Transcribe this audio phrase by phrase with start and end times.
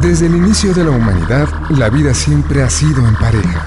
[0.00, 3.66] Desde el inicio de la humanidad, la vida siempre ha sido en pareja.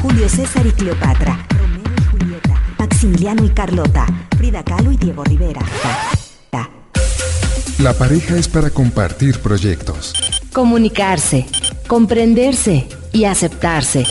[0.00, 1.44] Julio César y Cleopatra.
[1.58, 2.62] Romeo y Julieta.
[2.78, 4.06] Maximiliano y Carlota.
[4.36, 5.60] Frida Kahlo y Diego Rivera.
[7.78, 10.14] La pareja es para compartir proyectos,
[10.54, 11.46] Comunicarse,
[11.86, 14.06] comprenderse y aceptarse.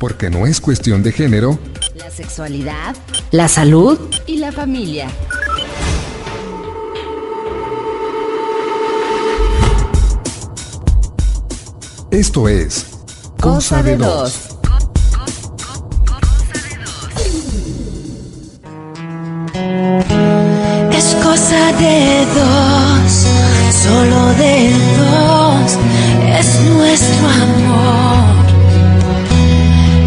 [0.00, 1.58] porque no es cuestión de género,
[1.96, 2.96] La sexualidad,
[3.30, 5.08] la salud y la familia.
[12.14, 12.86] Esto es
[13.40, 14.48] Cosa de dos.
[20.92, 23.26] Es cosa de dos,
[23.82, 25.78] solo de dos,
[26.38, 28.46] es nuestro amor.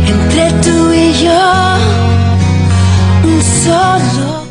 [0.07, 1.75] Entre tú y yo,
[3.23, 4.47] un solo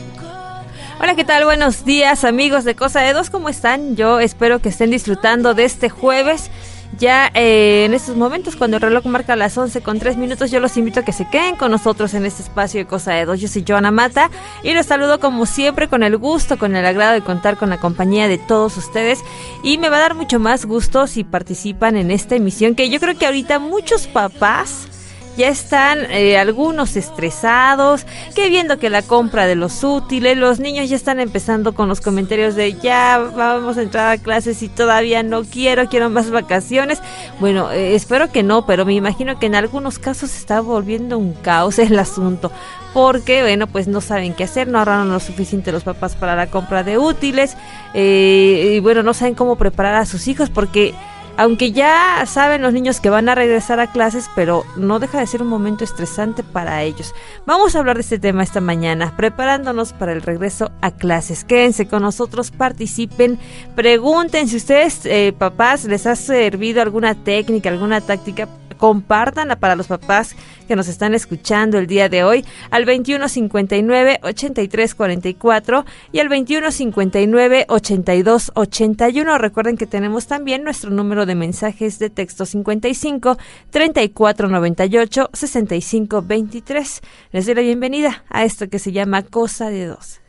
[1.01, 1.45] Hola, ¿qué tal?
[1.45, 3.97] Buenos días, amigos de Cosa de Dos, ¿cómo están?
[3.97, 6.51] Yo espero que estén disfrutando de este jueves.
[6.99, 10.61] Ya eh, en estos momentos, cuando el reloj marca las 11 con 3 minutos, yo
[10.61, 13.41] los invito a que se queden con nosotros en este espacio de Cosa de Dos.
[13.41, 14.31] Yo soy Joana Mata
[14.63, 17.79] y los saludo como siempre con el gusto, con el agrado de contar con la
[17.79, 19.21] compañía de todos ustedes.
[19.63, 22.99] Y me va a dar mucho más gusto si participan en esta emisión, que yo
[22.99, 24.89] creo que ahorita muchos papás
[25.37, 30.89] ya están eh, algunos estresados, que viendo que la compra de los útiles, los niños
[30.89, 35.23] ya están empezando con los comentarios de ya vamos a entrar a clases y todavía
[35.23, 37.01] no quiero, quiero más vacaciones.
[37.41, 41.33] Bueno, eh, espero que no, pero me imagino que en algunos casos está volviendo un
[41.35, 42.51] caos el asunto.
[42.95, 46.47] Porque, bueno, pues no saben qué hacer, no ahorraron lo suficiente los papás para la
[46.47, 47.55] compra de útiles,
[47.93, 50.95] eh, y bueno, no saben cómo preparar a sus hijos porque
[51.37, 55.27] aunque ya saben los niños que van a regresar a clases, pero no deja de
[55.27, 57.15] ser un momento estresante para ellos.
[57.45, 61.45] Vamos a hablar de este tema esta mañana, preparándonos para el regreso a clases.
[61.45, 63.39] Quédense con nosotros, participen,
[63.75, 69.87] pregunten si ustedes, eh, papás, les ha servido alguna técnica, alguna táctica compártanla para los
[69.87, 70.37] papás
[70.67, 79.39] que nos están escuchando el día de hoy al 2159 8344 y al 2159 8281.
[79.39, 83.39] Recuerden que tenemos también nuestro número de mensajes de texto 55
[83.71, 87.01] 3498 6523.
[87.33, 90.21] Les doy la bienvenida a esto que se llama Cosa de Dos.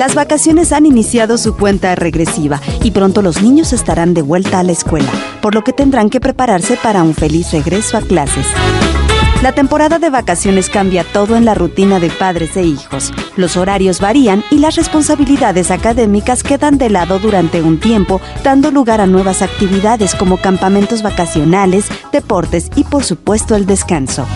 [0.00, 4.62] Las vacaciones han iniciado su cuenta regresiva y pronto los niños estarán de vuelta a
[4.62, 5.10] la escuela,
[5.42, 8.46] por lo que tendrán que prepararse para un feliz regreso a clases.
[9.42, 13.12] La temporada de vacaciones cambia todo en la rutina de padres e hijos.
[13.36, 19.02] Los horarios varían y las responsabilidades académicas quedan de lado durante un tiempo, dando lugar
[19.02, 24.26] a nuevas actividades como campamentos vacacionales, deportes y por supuesto el descanso.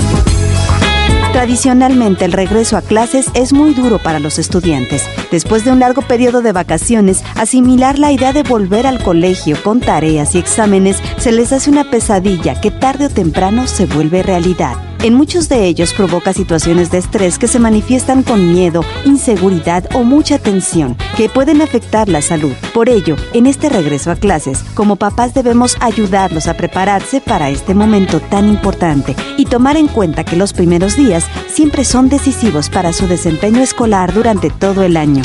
[1.35, 5.05] Tradicionalmente el regreso a clases es muy duro para los estudiantes.
[5.33, 9.81] Después de un largo periodo de vacaciones, asimilar la idea de volver al colegio con
[9.81, 14.77] tareas y exámenes se les hace una pesadilla que tarde o temprano se vuelve realidad.
[15.05, 20.03] En muchos de ellos provoca situaciones de estrés que se manifiestan con miedo, inseguridad o
[20.03, 22.55] mucha tensión, que pueden afectar la salud.
[22.73, 27.75] Por ello, en este regreso a clases, como papás debemos ayudarlos a prepararse para este
[27.75, 32.95] momento tan importante y tomar en cuenta que los primeros días siempre son decisivos para
[32.95, 35.23] su desempeño escolar durante todo el año.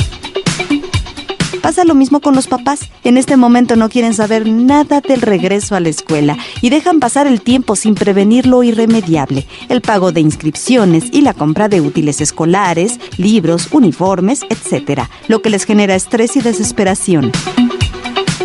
[1.62, 2.90] Pasa lo mismo con los papás.
[3.04, 7.26] En este momento no quieren saber nada del regreso a la escuela y dejan pasar
[7.26, 12.20] el tiempo sin prevenir lo irremediable, el pago de inscripciones y la compra de útiles
[12.20, 17.32] escolares, libros, uniformes, etc., lo que les genera estrés y desesperación.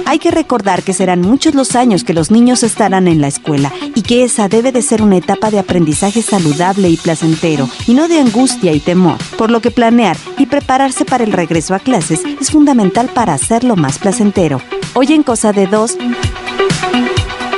[0.06, 3.74] Hay que recordar que serán muchos los años que los niños estarán en la escuela
[3.96, 8.08] y que esa debe de ser una etapa de aprendizaje saludable y placentero y no
[8.08, 12.22] de angustia y temor, por lo que planear y prepararse para el regreso a clases
[12.40, 14.62] es fundamental para hacerlo más placentero.
[14.94, 15.98] Hoy en Cosa de Dos,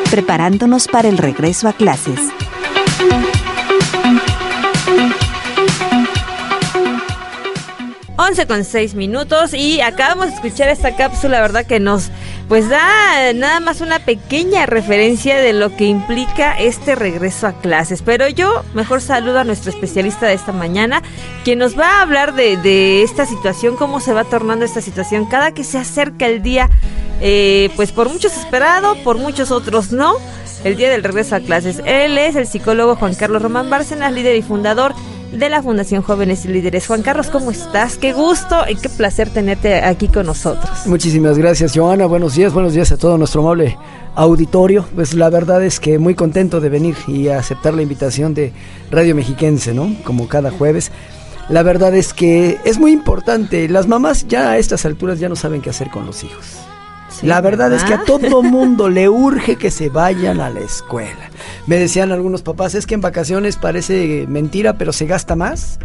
[0.10, 2.20] preparándonos para el regreso a clases.
[8.28, 11.66] 11 con 6 minutos y acabamos de escuchar esta cápsula, ¿verdad?
[11.66, 12.10] Que nos
[12.48, 18.02] pues da nada más una pequeña referencia de lo que implica este regreso a clases.
[18.02, 21.02] Pero yo mejor saludo a nuestro especialista de esta mañana,
[21.44, 25.26] quien nos va a hablar de, de esta situación, cómo se va tornando esta situación
[25.26, 26.70] cada que se acerca el día,
[27.22, 30.16] eh, pues por muchos esperado, por muchos otros no
[30.64, 31.82] el día del regreso a clases.
[31.86, 34.94] Él es el psicólogo Juan Carlos Román Bárcenas, líder y fundador
[35.32, 36.88] de la Fundación Jóvenes y Líderes.
[36.88, 37.98] Juan Carlos, ¿cómo estás?
[37.98, 40.86] Qué gusto y qué placer tenerte aquí con nosotros.
[40.86, 42.06] Muchísimas gracias, Joana.
[42.06, 43.78] Buenos días, buenos días a todo nuestro amable
[44.16, 44.86] auditorio.
[44.96, 48.54] Pues la verdad es que muy contento de venir y aceptar la invitación de
[48.92, 49.96] Radio Mexiquense, ¿no?
[50.04, 50.92] Como cada jueves.
[51.50, 53.70] La verdad es que es muy importante.
[53.70, 56.67] Las mamás ya a estas alturas ya no saben qué hacer con los hijos
[57.24, 61.30] la verdad es que a todo mundo le urge que se vayan a la escuela.
[61.66, 65.80] Me decían algunos papás, es que en vacaciones parece mentira, pero se gasta más,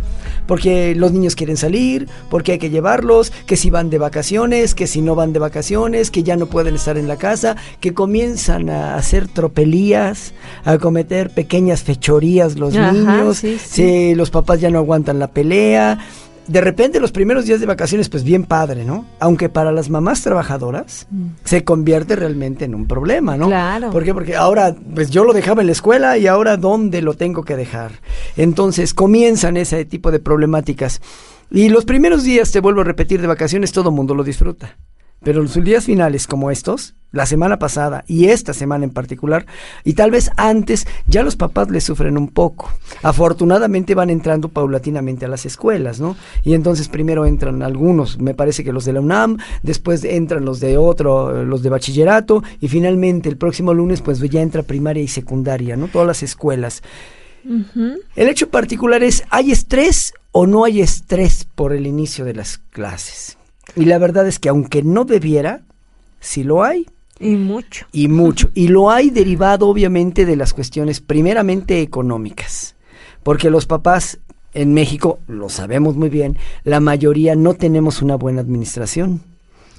[0.46, 4.86] porque los niños quieren salir, porque hay que llevarlos, que si van de vacaciones, que
[4.86, 8.70] si no van de vacaciones, que ya no pueden estar en la casa, que comienzan
[8.70, 10.34] a hacer tropelías,
[10.64, 15.98] a cometer pequeñas fechorías los niños, sí, los papás ya no aguantan la pelea
[16.46, 19.06] de repente los primeros días de vacaciones, pues bien padre, ¿no?
[19.20, 21.26] Aunque para las mamás trabajadoras mm.
[21.44, 23.46] se convierte realmente en un problema, ¿no?
[23.46, 23.90] Claro.
[23.90, 24.12] ¿Por qué?
[24.14, 27.56] Porque ahora, pues yo lo dejaba en la escuela y ahora ¿dónde lo tengo que
[27.56, 27.92] dejar?
[28.36, 31.00] Entonces comienzan ese tipo de problemáticas.
[31.50, 34.76] Y los primeros días, te vuelvo a repetir, de vacaciones todo el mundo lo disfruta.
[35.22, 39.46] Pero los días finales como estos, la semana pasada y esta semana en particular,
[39.84, 42.72] y tal vez antes, ya los papás le sufren un poco.
[43.02, 46.16] Afortunadamente van entrando paulatinamente a las escuelas, ¿no?
[46.42, 50.58] Y entonces primero entran algunos, me parece que los de la UNAM, después entran los
[50.60, 55.08] de otro, los de bachillerato, y finalmente el próximo lunes pues ya entra primaria y
[55.08, 55.88] secundaria, ¿no?
[55.88, 56.82] Todas las escuelas.
[57.44, 62.58] El hecho particular es, ¿hay estrés o no hay estrés por el inicio de las
[62.58, 63.36] clases?
[63.76, 65.62] Y la verdad es que aunque no debiera,
[66.20, 66.86] si lo hay.
[67.18, 67.86] Y mucho.
[67.92, 68.50] Y mucho.
[68.54, 72.74] Y lo hay derivado obviamente de las cuestiones primeramente económicas.
[73.22, 74.18] Porque los papás
[74.54, 79.22] en México, lo sabemos muy bien, la mayoría no tenemos una buena administración.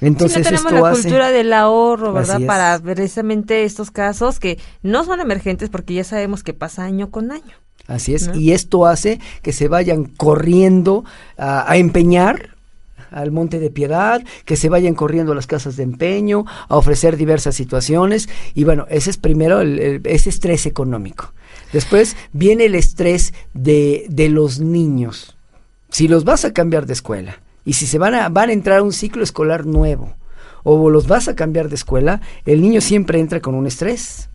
[0.01, 2.41] Entonces sí, no tenemos la cultura del ahorro, ¿verdad?
[2.45, 7.31] Para precisamente estos casos que no son emergentes porque ya sabemos que pasa año con
[7.31, 7.55] año.
[7.87, 11.03] Así es, y esto hace que se vayan corriendo
[11.37, 12.52] a empeñar
[13.13, 17.17] al Monte de Piedad, que se vayan corriendo a las casas de empeño, a ofrecer
[17.17, 18.29] diversas situaciones.
[18.53, 21.33] Y bueno, ese es primero el, ese estrés económico.
[21.71, 25.35] Después viene el estrés de, de los niños.
[25.89, 28.79] Si los vas a cambiar de escuela y si se van a, van a entrar
[28.79, 30.13] a un ciclo escolar nuevo
[30.63, 34.29] o los vas a cambiar de escuela, el niño siempre entra con un estrés.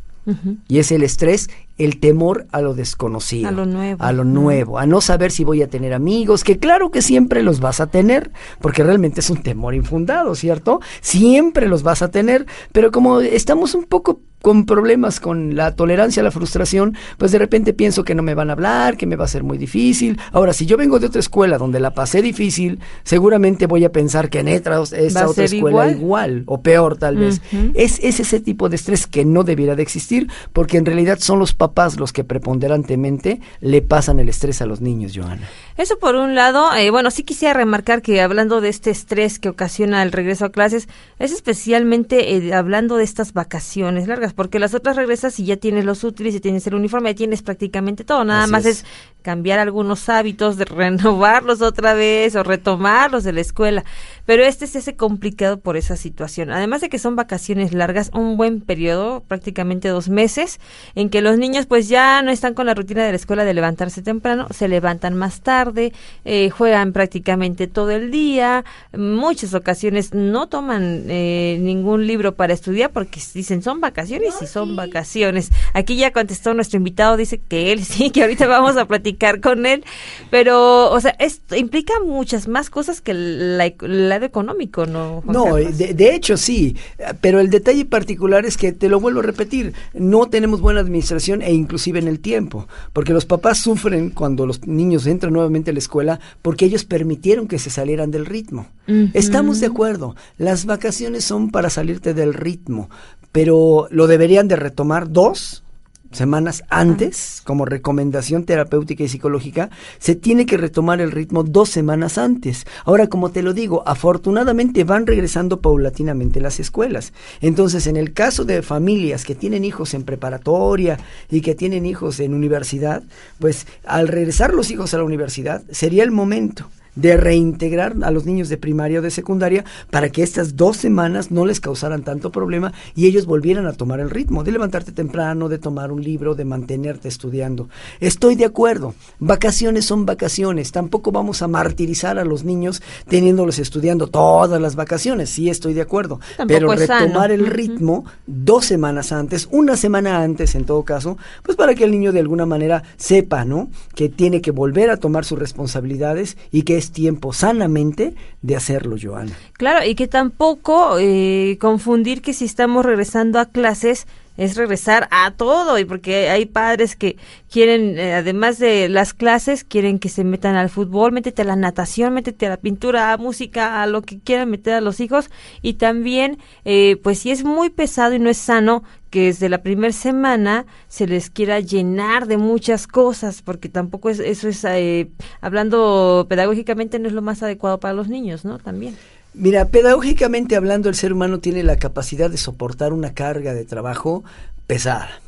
[0.69, 1.49] Y es el estrés
[1.79, 5.45] el temor a lo desconocido, a lo nuevo, a lo nuevo, a no saber si
[5.45, 8.31] voy a tener amigos, que claro que siempre los vas a tener,
[8.61, 10.81] porque realmente es un temor infundado, ¿cierto?
[11.01, 16.21] Siempre los vas a tener, pero como estamos un poco con problemas con la tolerancia
[16.21, 19.17] a la frustración, pues de repente pienso que no me van a hablar, que me
[19.17, 20.19] va a ser muy difícil.
[20.33, 24.31] Ahora, si yo vengo de otra escuela donde la pasé difícil, seguramente voy a pensar
[24.31, 26.45] que en esta, otra escuela igual?
[26.47, 27.41] o peor tal vez.
[27.75, 31.41] es, es ese tipo de estrés que no debiera de existir, porque en realidad son
[31.41, 31.68] los papás
[31.99, 35.49] los que preponderantemente le pasan el estrés a los niños, Joana.
[35.76, 39.49] Eso por un lado, eh, bueno, sí quisiera remarcar que hablando de este estrés que
[39.49, 40.88] ocasiona el regreso a clases,
[41.19, 45.85] es especialmente eh, hablando de estas vacaciones largas, porque las otras regresas y ya tienes
[45.85, 48.85] los útiles, y tienes el uniforme, ya tienes prácticamente todo, nada más es.
[49.29, 53.85] Cambiar algunos hábitos, de renovarlos otra vez o retomarlos de la escuela,
[54.25, 56.51] pero este es ese complicado por esa situación.
[56.51, 60.61] Además de que son vacaciones largas, un buen periodo, prácticamente dos meses,
[60.94, 63.53] en que los niños pues ya no están con la rutina de la escuela de
[63.53, 65.93] levantarse temprano, se levantan más tarde,
[66.25, 68.65] eh, juegan prácticamente todo el día,
[68.97, 74.75] muchas ocasiones no toman eh, ningún libro para estudiar porque dicen son vacaciones y son
[74.75, 75.51] vacaciones.
[75.75, 79.67] Aquí ya contestó nuestro invitado, dice que él sí, que ahorita vamos a platicar con
[79.67, 79.84] él,
[80.31, 85.22] pero o sea, esto implica muchas más cosas que la, la económico, ¿no?
[85.27, 86.77] no, de, hecho sí,
[87.20, 91.43] pero el detalle particular es que, te lo vuelvo a repetir, no tenemos buena administración
[91.43, 95.75] e inclusive en el tiempo, porque los papás sufren cuando los niños entran nuevamente a
[95.75, 98.69] la escuela porque ellos permitieron que se salieran del ritmo.
[99.13, 102.89] Estamos de acuerdo, las vacaciones son para salirte del ritmo,
[103.32, 105.63] pero lo deberían de retomar dos
[106.12, 112.19] semanas antes, como recomendación terapéutica y psicológica, se tiene que retomar el ritmo dos semanas
[112.19, 112.67] antes.
[112.84, 117.12] Ahora, como te lo digo, afortunadamente van regresando paulatinamente las escuelas.
[117.41, 120.98] Entonces, en el caso de familias que tienen hijos en preparatoria
[121.31, 123.03] y que tienen hijos en universidad,
[123.38, 128.26] pues al regresar los hijos a la universidad sería el momento de reintegrar a los
[128.26, 132.32] niños de primaria o de secundaria para que estas dos semanas no les causaran tanto
[132.32, 136.34] problema y ellos volvieran a tomar el ritmo de levantarte temprano, de tomar un libro,
[136.34, 137.69] de mantenerte estudiando.
[138.00, 144.08] Estoy de acuerdo, vacaciones son vacaciones, tampoco vamos a martirizar a los niños teniéndolos estudiando
[144.08, 149.76] todas las vacaciones, sí estoy de acuerdo, pero retomar el ritmo dos semanas antes, una
[149.76, 153.70] semana antes en todo caso, pues para que el niño de alguna manera sepa, ¿no?
[153.94, 158.97] Que tiene que volver a tomar sus responsabilidades y que es tiempo sanamente de hacerlo,
[159.01, 159.33] Joana.
[159.55, 164.07] Claro, y que tampoco eh, confundir que si estamos regresando a clases
[164.39, 167.19] es regresar a todo y porque hay padres que
[167.51, 171.57] quieren eh, además de las clases quieren que se metan al fútbol métete a la
[171.57, 175.31] natación métete a la pintura a música a lo que quieran meter a los hijos.
[175.63, 179.63] Y también eh, pues si es muy pesado y no es sano que desde la
[179.63, 185.11] primera semana se les quiera llenar de muchas cosas porque tampoco es eso es eh,
[185.41, 188.97] hablando pedagógicamente no es lo más adecuado para los niños no también
[189.39, 194.25] Mira, pedagógicamente hablando, el ser humano tiene la capacidad de soportar una carga de trabajo
[194.67, 195.21] pesada.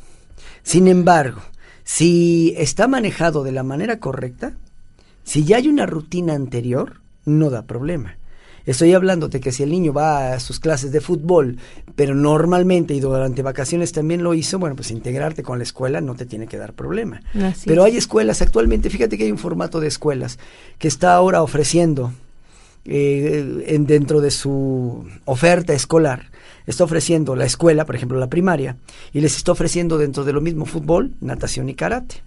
[0.63, 1.39] Sin embargo,
[1.85, 4.57] si está manejado de la manera correcta,
[5.23, 8.17] si ya hay una rutina anterior, no da problema.
[8.65, 11.57] Estoy hablando de que si el niño va a sus clases de fútbol,
[11.95, 16.15] pero normalmente y durante vacaciones también lo hizo, bueno, pues integrarte con la escuela no
[16.15, 17.21] te tiene que dar problema.
[17.65, 20.37] pero hay escuelas actualmente, fíjate que hay un formato de escuelas
[20.79, 22.11] que está ahora ofreciendo
[22.85, 26.31] eh, en, dentro de su oferta escolar,
[26.65, 28.77] está ofreciendo la escuela, por ejemplo la primaria,
[29.13, 32.23] y les está ofreciendo dentro de lo mismo fútbol, natación y karate.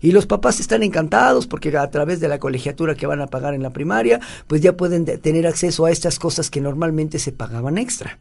[0.00, 3.54] Y los papás están encantados porque a través de la colegiatura que van a pagar
[3.54, 7.78] en la primaria, pues ya pueden tener acceso a estas cosas que normalmente se pagaban
[7.78, 8.18] extra.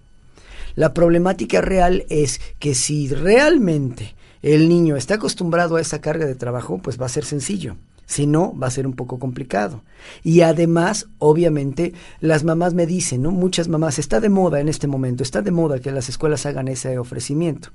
[0.75, 6.35] La problemática real es que si realmente el niño está acostumbrado a esa carga de
[6.35, 7.77] trabajo, pues va a ser sencillo.
[8.07, 9.83] Si no, va a ser un poco complicado.
[10.23, 13.31] Y además, obviamente, las mamás me dicen, ¿no?
[13.31, 16.69] Muchas mamás, está de moda en este momento, está de moda que las escuelas hagan
[16.69, 17.69] ese ofrecimiento.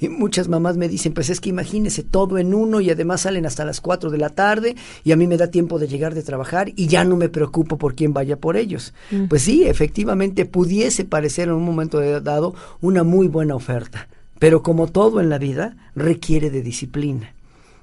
[0.00, 3.46] Y muchas mamás me dicen, pues es que imagínese todo en uno y además salen
[3.46, 6.24] hasta las 4 de la tarde y a mí me da tiempo de llegar de
[6.24, 8.92] trabajar y ya no me preocupo por quién vaya por ellos.
[9.28, 14.08] Pues sí, efectivamente pudiese parecer en un momento dado una muy buena oferta,
[14.40, 17.32] pero como todo en la vida requiere de disciplina.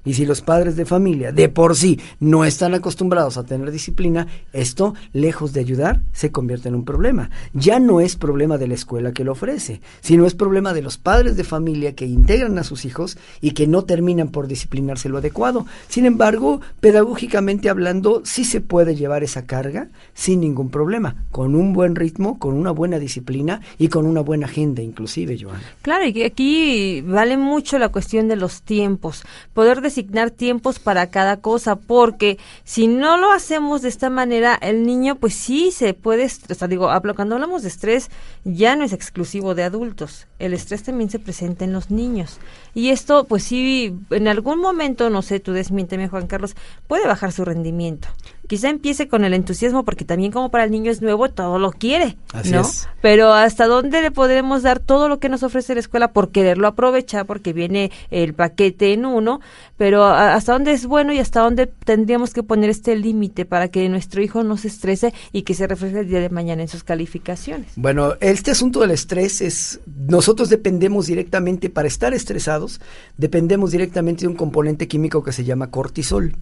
[0.04, 4.26] Y si los padres de familia de por sí no están acostumbrados a tener disciplina,
[4.52, 7.30] esto, lejos de ayudar, se convierte en un problema.
[7.52, 10.98] Ya no es problema de la escuela que lo ofrece, sino es problema de los
[10.98, 15.18] padres de familia que integran a sus hijos y que no terminan por disciplinarse lo
[15.18, 15.66] adecuado.
[15.88, 21.72] Sin embargo, pedagógicamente hablando, sí se puede llevar esa carga sin ningún problema, con un
[21.72, 25.62] buen ritmo, con una buena disciplina y con una buena agenda inclusive, Joana.
[25.82, 29.22] Claro, y aquí vale mucho la cuestión de los tiempos.
[29.54, 34.86] Poder designar tiempos para cada cosa, porque si no lo hacemos de esta manera, el
[34.86, 36.68] niño pues sí se puede estresar.
[36.68, 38.10] Digo, cuando hablamos de estrés,
[38.44, 40.26] ya no es exclusivo de adultos.
[40.38, 42.38] El estrés también se presenta en los niños.
[42.72, 46.54] Y esto, pues sí, en algún momento, no sé, tú desmiénteme, Juan Carlos,
[46.86, 48.08] puede bajar su rendimiento
[48.50, 51.70] quizá empiece con el entusiasmo porque también como para el niño es nuevo, todo lo
[51.70, 52.16] quiere,
[52.50, 52.68] ¿no?
[53.00, 56.66] Pero hasta dónde le podremos dar todo lo que nos ofrece la escuela por quererlo
[56.66, 59.40] aprovechar porque viene el paquete en uno,
[59.76, 63.88] pero hasta dónde es bueno y hasta dónde tendríamos que poner este límite para que
[63.88, 66.82] nuestro hijo no se estrese y que se refleje el día de mañana en sus
[66.82, 67.74] calificaciones.
[67.76, 69.78] Bueno, este asunto del estrés es
[70.08, 72.80] nosotros dependemos directamente para estar estresados,
[73.16, 76.34] dependemos directamente de un componente químico que se llama cortisol.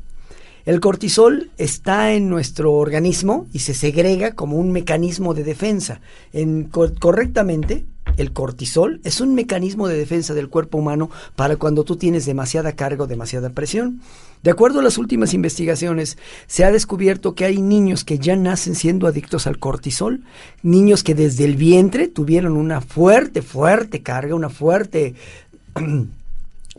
[0.69, 6.03] El cortisol está en nuestro organismo y se segrega como un mecanismo de defensa.
[6.35, 7.87] En, correctamente,
[8.19, 12.73] el cortisol es un mecanismo de defensa del cuerpo humano para cuando tú tienes demasiada
[12.73, 14.03] carga o demasiada presión.
[14.43, 18.75] De acuerdo a las últimas investigaciones, se ha descubierto que hay niños que ya nacen
[18.75, 20.23] siendo adictos al cortisol,
[20.63, 25.15] niños que desde el vientre tuvieron una fuerte, fuerte carga, una fuerte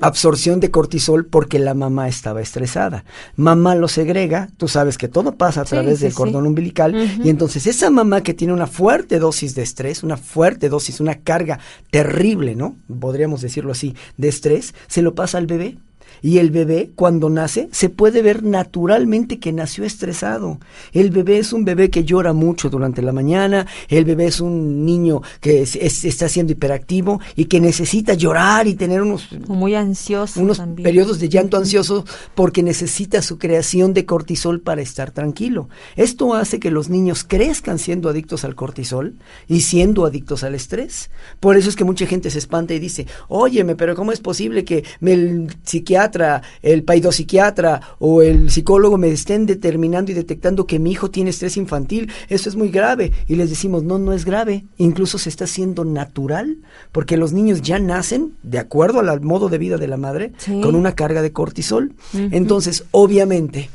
[0.01, 3.05] absorción de cortisol porque la mamá estaba estresada.
[3.35, 7.67] Mamá lo segrega, tú sabes que todo pasa a través del cordón umbilical y entonces
[7.67, 11.59] esa mamá que tiene una fuerte dosis de estrés, una fuerte dosis, una carga
[11.91, 12.75] terrible, ¿no?
[12.99, 15.77] Podríamos decirlo así, de estrés, se lo pasa al bebé
[16.21, 20.59] y el bebé, cuando nace, se puede ver naturalmente que nació estresado.
[20.91, 24.85] El bebé es un bebé que llora mucho durante la mañana, el bebé es un
[24.85, 29.27] niño que está siendo hiperactivo y que necesita llorar y tener unos...
[29.47, 30.41] Muy ansioso.
[30.41, 35.69] Unos periodos de llanto ansioso porque necesita su creación de cortisol para estar tranquilo.
[35.95, 39.15] Esto hace que los niños crezcan siendo adictos al cortisol
[39.47, 41.09] y siendo adictos al estrés.
[41.39, 44.63] Por eso es que mucha gente se espanta y dice, óyeme, pero ¿cómo es posible
[44.63, 50.79] que el psiquiatra psiquiatra, el paidopsiquiatra o el psicólogo me estén determinando y detectando que
[50.79, 53.11] mi hijo tiene estrés infantil, eso es muy grave.
[53.27, 56.57] Y les decimos, no, no es grave, incluso se está haciendo natural,
[56.91, 60.75] porque los niños ya nacen, de acuerdo al modo de vida de la madre, con
[60.75, 61.93] una carga de cortisol.
[62.13, 63.69] Entonces, obviamente,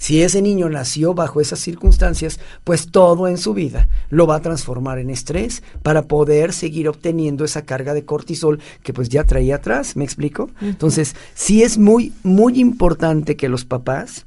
[0.00, 4.40] si ese niño nació bajo esas circunstancias, pues todo en su vida lo va a
[4.40, 9.56] transformar en estrés para poder seguir obteniendo esa carga de cortisol que pues ya traía
[9.56, 10.48] atrás, ¿me explico?
[10.62, 14.24] Entonces, sí es muy, muy importante que los papás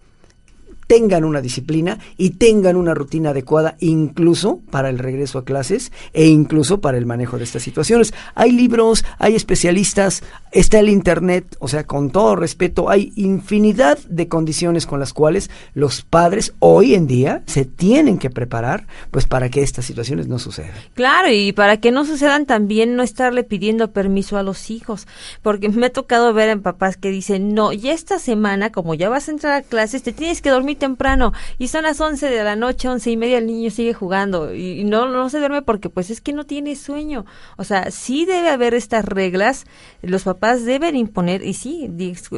[0.87, 6.27] tengan una disciplina y tengan una rutina adecuada incluso para el regreso a clases e
[6.27, 8.13] incluso para el manejo de estas situaciones.
[8.35, 14.27] Hay libros, hay especialistas, está el Internet, o sea, con todo respeto, hay infinidad de
[14.27, 19.49] condiciones con las cuales los padres hoy en día se tienen que preparar pues para
[19.49, 20.71] que estas situaciones no sucedan.
[20.93, 25.07] Claro, y para que no sucedan también no estarle pidiendo permiso a los hijos,
[25.41, 29.09] porque me ha tocado ver en papás que dicen, no, ya esta semana, como ya
[29.09, 32.43] vas a entrar a clases, te tienes que dormir temprano y son las 11 de
[32.43, 35.89] la noche, once y media, el niño sigue jugando y no, no se duerme porque
[35.89, 37.25] pues es que no tiene sueño.
[37.57, 39.65] O sea, sí debe haber estas reglas,
[40.01, 41.89] los papás deben imponer, y sí,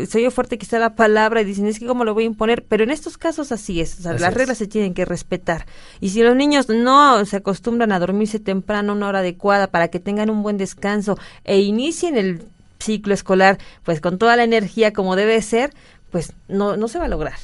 [0.10, 2.64] soy fuerte que está la palabra y dicen, es que cómo lo voy a imponer,
[2.64, 5.66] pero en estos casos así es, o sea, las reglas se tienen que respetar.
[6.00, 10.00] Y si los niños no se acostumbran a dormirse temprano, una hora adecuada, para que
[10.00, 12.44] tengan un buen descanso e inicien el
[12.80, 15.72] ciclo escolar pues con toda la energía como debe ser,
[16.12, 17.36] pues no, no se va a lograr.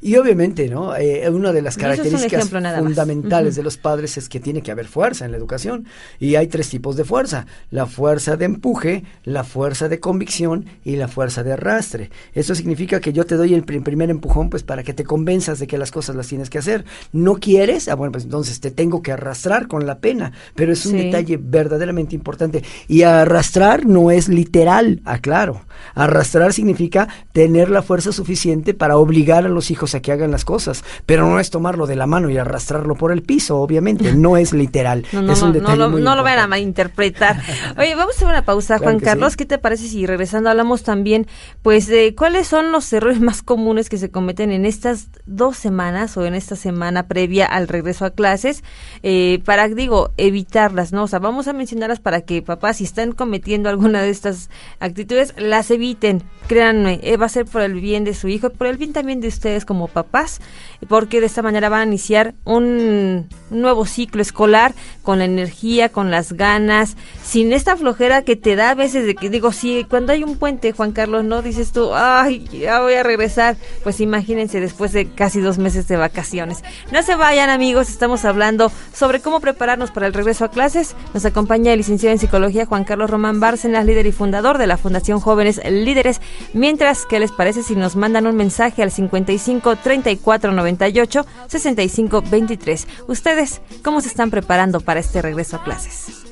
[0.00, 0.96] Y, obviamente, ¿no?
[0.96, 5.24] Eh, una de las características fundamentales de los padres es que tiene que haber fuerza
[5.24, 5.86] en la educación.
[6.18, 7.46] Y hay tres tipos de fuerza.
[7.70, 12.10] La fuerza de empuje, la fuerza de convicción y la fuerza de arrastre.
[12.34, 15.66] Eso significa que yo te doy el primer empujón pues para que te convenzas de
[15.66, 16.84] que las cosas las tienes que hacer.
[17.12, 17.88] ¿No quieres?
[17.88, 20.32] Ah, bueno, pues entonces te tengo que arrastrar con la pena.
[20.54, 22.62] Pero es un detalle verdaderamente importante.
[22.88, 25.62] Y arrastrar no es literal, aclaro.
[25.94, 30.44] Arrastrar significa tener la fuerza suficiente para obligar a los hijos a que hagan las
[30.44, 34.36] cosas, pero no es tomarlo de la mano y arrastrarlo por el piso, obviamente, no
[34.36, 35.06] es literal.
[35.12, 37.42] No, no, es un no, no lo vayan a malinterpretar.
[37.78, 41.26] Oye, vamos a hacer una pausa, Juan Carlos, ¿qué te parece si regresando hablamos también,
[41.60, 46.16] pues, de cuáles son los errores más comunes que se cometen en estas dos semanas
[46.16, 48.64] o en esta semana previa al regreso a clases,
[49.02, 51.04] eh, para, digo, evitarlas, ¿no?
[51.04, 54.50] O sea, vamos a mencionarlas para que papás, si están cometiendo alguna de estas
[54.80, 56.22] actitudes, las eviten.
[56.48, 59.20] Créanme, eh, va a ser por el bien de su hijo, por el bien también
[59.20, 60.40] de usted ustedes como papás,
[60.88, 66.12] porque de esta manera van a iniciar un nuevo ciclo escolar con la energía, con
[66.12, 70.12] las ganas, sin esta flojera que te da a veces de que digo, sí, cuando
[70.12, 74.60] hay un puente, Juan Carlos, no dices tú, ay, ya voy a regresar, pues imagínense
[74.60, 76.62] después de casi dos meses de vacaciones.
[76.92, 80.94] No se vayan amigos, estamos hablando sobre cómo prepararnos para el regreso a clases.
[81.14, 84.76] Nos acompaña el licenciado en psicología Juan Carlos Román Bárcenas, líder y fundador de la
[84.76, 86.20] Fundación Jóvenes Líderes.
[86.52, 92.22] Mientras, ¿qué les parece si nos mandan un mensaje al 50 55 34 98 65
[92.30, 92.88] 23.
[93.08, 96.24] ¿Ustedes cómo se están preparando para este regreso a clases?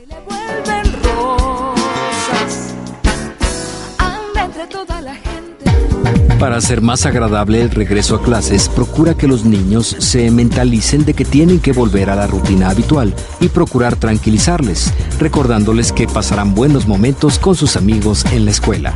[6.38, 11.12] Para hacer más agradable el regreso a clases, procura que los niños se mentalicen de
[11.12, 16.86] que tienen que volver a la rutina habitual y procurar tranquilizarles, recordándoles que pasarán buenos
[16.86, 18.94] momentos con sus amigos en la escuela.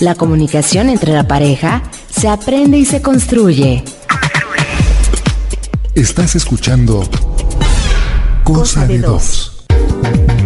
[0.00, 3.82] La comunicación entre la pareja se aprende y se construye.
[5.96, 7.02] Estás escuchando
[8.44, 9.47] Cosa de Dos.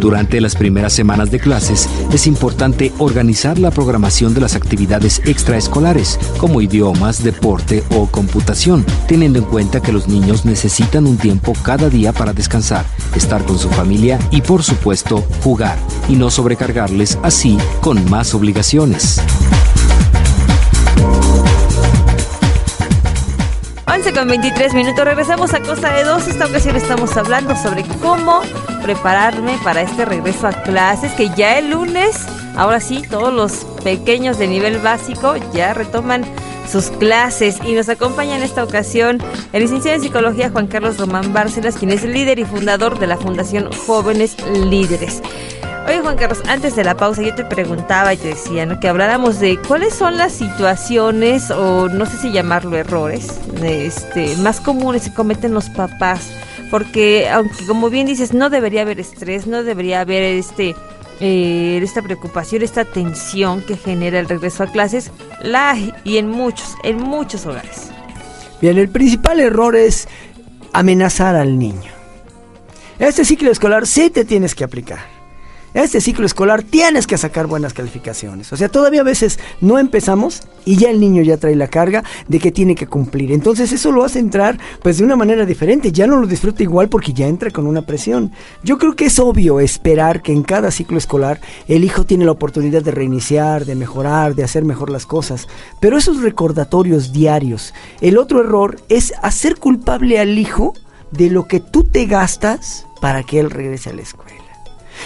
[0.02, 6.18] Durante las primeras semanas de clases es importante organizar la programación de las actividades extraescolares,
[6.38, 11.88] como idiomas, deporte o computación, teniendo en cuenta que los niños necesitan un tiempo cada
[11.88, 12.84] día para descansar,
[13.14, 19.22] estar con su familia y por supuesto jugar, y no sobrecargarles así con más obligaciones.
[23.86, 26.26] 11 con 23 minutos, regresamos a Cosa de Dos.
[26.26, 28.40] Esta ocasión estamos hablando sobre cómo
[28.82, 34.38] prepararme para este regreso a clases, que ya el lunes, ahora sí, todos los pequeños
[34.38, 36.24] de nivel básico ya retoman
[36.70, 39.18] sus clases y nos acompaña en esta ocasión
[39.52, 43.16] el licenciado en psicología Juan Carlos Román Bárcenas, quien es líder y fundador de la
[43.16, 45.22] Fundación Jóvenes Líderes.
[45.86, 48.78] Oye Juan Carlos, antes de la pausa yo te preguntaba y te decía ¿no?
[48.78, 54.60] que habláramos de cuáles son las situaciones o no sé si llamarlo errores este, más
[54.60, 56.30] comunes que cometen los papás.
[56.72, 60.74] Porque aunque como bien dices, no debería haber estrés, no debería haber este
[61.20, 66.74] eh, esta preocupación, esta tensión que genera el regreso a clases, la y en muchos,
[66.82, 67.90] en muchos hogares.
[68.62, 70.08] Bien, el principal error es
[70.72, 71.92] amenazar al niño.
[72.98, 75.21] Este ciclo escolar sí te tienes que aplicar
[75.74, 78.52] este ciclo escolar tienes que sacar buenas calificaciones.
[78.52, 82.04] O sea, todavía a veces no empezamos y ya el niño ya trae la carga
[82.28, 83.32] de que tiene que cumplir.
[83.32, 86.88] Entonces eso lo hace entrar pues de una manera diferente, ya no lo disfruta igual
[86.88, 88.32] porque ya entra con una presión.
[88.62, 92.32] Yo creo que es obvio esperar que en cada ciclo escolar el hijo tiene la
[92.32, 95.48] oportunidad de reiniciar, de mejorar, de hacer mejor las cosas,
[95.80, 97.74] pero esos recordatorios diarios.
[98.00, 100.74] El otro error es hacer culpable al hijo
[101.10, 104.31] de lo que tú te gastas para que él regrese a la escuela.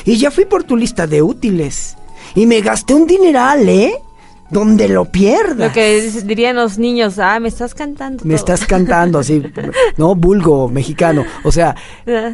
[0.05, 1.97] Y ya fui por tu lista de útiles.
[2.35, 3.95] Y me gasté un dineral, ¿eh?
[4.49, 5.69] Donde lo pierdas.
[5.69, 8.25] Lo que dirían los niños, ah, me estás cantando.
[8.25, 9.43] Me estás cantando, así,
[9.97, 10.15] ¿no?
[10.15, 11.25] Vulgo mexicano.
[11.43, 11.75] O sea,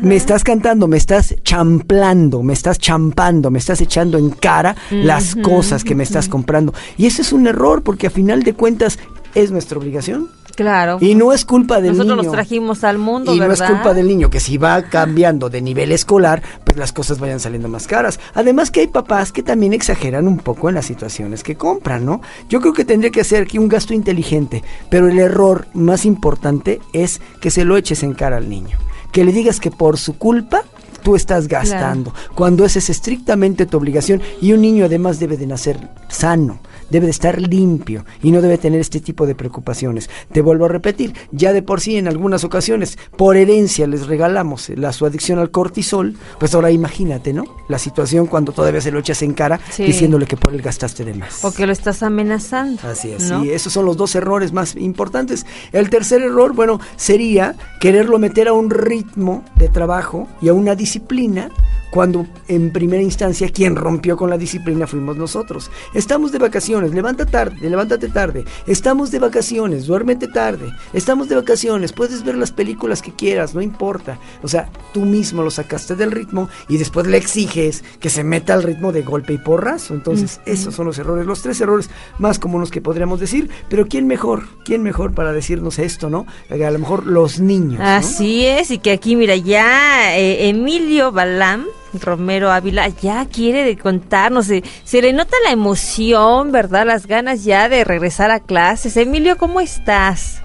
[0.03, 5.35] me estás cantando, me estás champlando, me estás champando, me estás echando en cara las
[5.37, 6.75] cosas que me estás comprando.
[6.99, 8.99] Y ese es un error porque a final de cuentas
[9.35, 10.29] es nuestra obligación.
[10.55, 10.99] Claro.
[11.01, 12.23] Y no es culpa del Nosotros niño.
[12.25, 13.59] los trajimos al mundo, y ¿verdad?
[13.59, 17.19] no es culpa del niño, que si va cambiando de nivel escolar, pues las cosas
[17.19, 18.21] vayan saliendo más caras.
[18.35, 22.21] Además que hay papás que también exageran un poco en las situaciones que compran, ¿no?
[22.49, 26.81] Yo creo que tendría que hacer aquí un gasto inteligente, pero el error más importante
[26.93, 28.79] es que se lo eches en cara al niño.
[29.11, 30.63] Que le digas que por su culpa
[31.03, 35.47] tú estás gastando, cuando esa es estrictamente tu obligación y un niño además debe de
[35.47, 36.61] nacer sano
[36.93, 40.09] debe de estar limpio y no debe tener este tipo de preocupaciones.
[40.31, 44.69] Te vuelvo a repetir, ya de por sí en algunas ocasiones por herencia les regalamos
[44.77, 47.45] la su adicción al cortisol, pues ahora imagínate, ¿no?
[47.69, 49.85] La situación cuando todavía se lo echas en cara Sí.
[49.85, 51.45] diciéndole que por él gastaste de más.
[51.45, 52.81] O que lo estás amenazando.
[52.87, 53.43] Así es, ¿no?
[53.43, 55.47] sí, esos son los dos errores más importantes.
[55.73, 60.75] El tercer error, bueno, sería quererlo meter a un ritmo de trabajo y a una
[60.75, 61.49] disciplina
[61.93, 65.71] cuando en primera instancia quien rompió con la disciplina fuimos nosotros.
[65.93, 68.47] Estamos de vacaciones, levanta tarde, levántate tarde.
[68.67, 70.73] Estamos de vacaciones, duérmete tarde.
[70.95, 74.19] Estamos de vacaciones, puedes ver las películas que quieras, no importa.
[74.43, 78.55] O sea, tú mismo lo sacaste del ritmo y después le exiges que se meta
[78.55, 79.93] al ritmo de golpe y porrazo.
[79.93, 83.51] Entonces, esos son los errores, los tres errores más comunes que podríamos decir.
[83.69, 84.45] Pero ¿quién mejor?
[84.65, 86.27] ¿Quién mejor para decirnos esto, no?
[86.49, 87.81] A lo mejor los niños.
[87.81, 87.87] ¿no?
[87.87, 91.67] Así es, y que aquí, mira, ya eh, Emilio Balam
[92.01, 96.87] Romero Ávila ya quiere de contarnos, se, se le nota la emoción, ¿verdad?
[96.87, 98.97] Las ganas ya de regresar a clases.
[98.97, 100.41] Emilio, ¿cómo estás?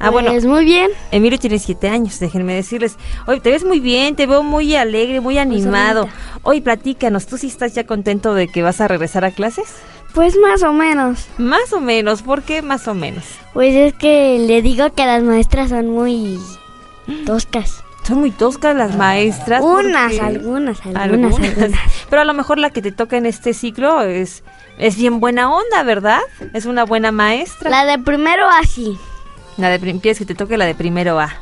[0.00, 0.90] Ah, bueno, Pues muy bien.
[1.10, 2.96] Emilio tiene siete años, déjenme decirles.
[3.26, 6.08] Oye, te ves muy bien, te veo muy alegre, muy animado.
[6.42, 9.74] Hoy platícanos, ¿tú sí estás ya contento de que vas a regresar a clases?
[10.14, 11.26] Pues más o menos.
[11.36, 13.24] Más o menos, ¿por qué más o menos?
[13.52, 16.38] Pues es que le digo que las maestras son muy
[17.26, 17.82] toscas.
[18.08, 19.62] Son muy toscas las maestras.
[19.62, 21.80] Unas, algunas, algunas, algunas.
[22.08, 24.44] Pero a lo mejor la que te toca en este ciclo es,
[24.78, 26.20] es bien buena onda, ¿verdad?
[26.54, 27.68] Es una buena maestra.
[27.68, 28.96] La de primero así.
[29.58, 31.36] La de quieres que te toque la de primero A.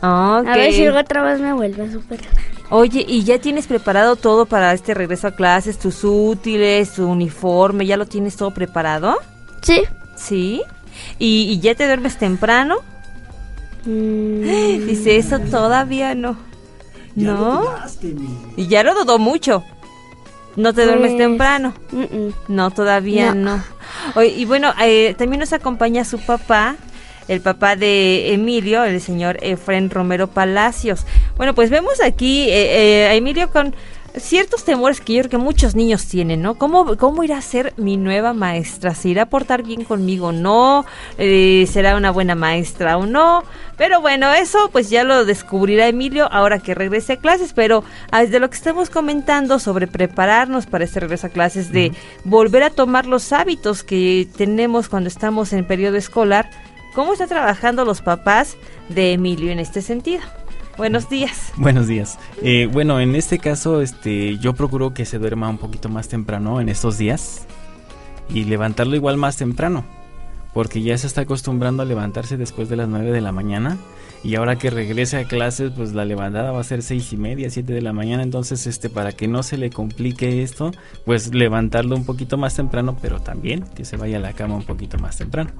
[0.00, 2.32] A ver si otra vez me vuelve a superar.
[2.70, 5.78] Oye, ¿y ya tienes preparado todo para este regreso a clases?
[5.78, 7.86] ¿Tus útiles, tu uniforme?
[7.86, 9.20] ¿Ya lo tienes todo preparado?
[9.60, 9.84] Sí.
[10.16, 10.64] ¿Sí?
[11.20, 12.78] ¿Y, y ya te duermes temprano?
[13.84, 16.36] Mm, Dice, eso todavía no.
[17.14, 17.64] ¿No?
[18.56, 19.64] Y ya lo dudó mucho.
[20.56, 21.74] ¿No te duermes Pues, temprano?
[21.92, 22.34] mm, mm.
[22.48, 23.62] No, todavía no.
[24.14, 24.22] No.
[24.22, 26.76] Y bueno, eh, también nos acompaña su papá,
[27.28, 31.06] el papá de Emilio, el señor Efren Romero Palacios.
[31.36, 33.74] Bueno, pues vemos aquí eh, eh, a Emilio con
[34.16, 36.54] ciertos temores que yo creo que muchos niños tienen, ¿no?
[36.54, 38.94] ¿Cómo, cómo irá a ser mi nueva maestra?
[38.94, 40.84] ¿Se irá a portar bien conmigo o no?
[41.18, 43.44] Eh, ¿Será una buena maestra o no?
[43.76, 48.22] Pero bueno, eso pues ya lo descubrirá Emilio ahora que regrese a clases, pero ah,
[48.22, 51.92] desde lo que estamos comentando sobre prepararnos para este regreso a clases, de
[52.24, 56.50] volver a tomar los hábitos que tenemos cuando estamos en periodo escolar,
[56.94, 58.56] ¿cómo están trabajando los papás
[58.88, 60.22] de Emilio en este sentido?
[60.76, 61.52] Buenos días.
[61.56, 62.18] Buenos días.
[62.42, 66.60] Eh, bueno, en este caso, este, yo procuro que se duerma un poquito más temprano
[66.60, 67.46] en estos días
[68.30, 69.84] y levantarlo igual más temprano,
[70.54, 73.76] porque ya se está acostumbrando a levantarse después de las 9 de la mañana
[74.24, 77.50] y ahora que regrese a clases, pues la levantada va a ser seis y media,
[77.50, 80.72] 7 de la mañana, entonces, este, para que no se le complique esto,
[81.04, 84.62] pues levantarlo un poquito más temprano, pero también que se vaya a la cama un
[84.64, 85.50] poquito más temprano.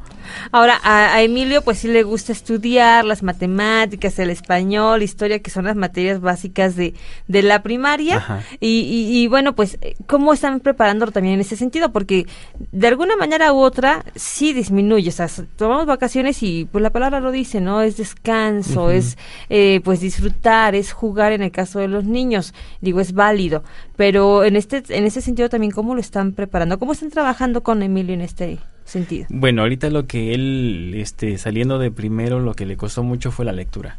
[0.53, 5.51] Ahora, a, a Emilio pues sí le gusta estudiar las matemáticas, el español, historia, que
[5.51, 6.95] son las materias básicas de,
[7.29, 8.17] de la primaria.
[8.61, 11.93] Y, y- y, bueno, pues, ¿cómo están preparándolo también en ese sentido?
[11.93, 12.27] Porque
[12.71, 15.09] de alguna manera u otra sí disminuye.
[15.09, 17.83] O sea, tomamos vacaciones y pues la palabra lo dice, ¿no?
[17.83, 22.55] Es descanso, es eh, pues disfrutar, es jugar en el caso de los niños.
[22.81, 23.63] Digo, es válido.
[23.97, 26.79] Pero en este, en ese sentido también, ¿cómo lo están preparando?
[26.79, 29.27] ¿Cómo están trabajando con Emilio en este sentido?
[29.31, 33.45] Bueno, ahorita lo que él, este, saliendo de primero, lo que le costó mucho fue
[33.45, 33.99] la lectura.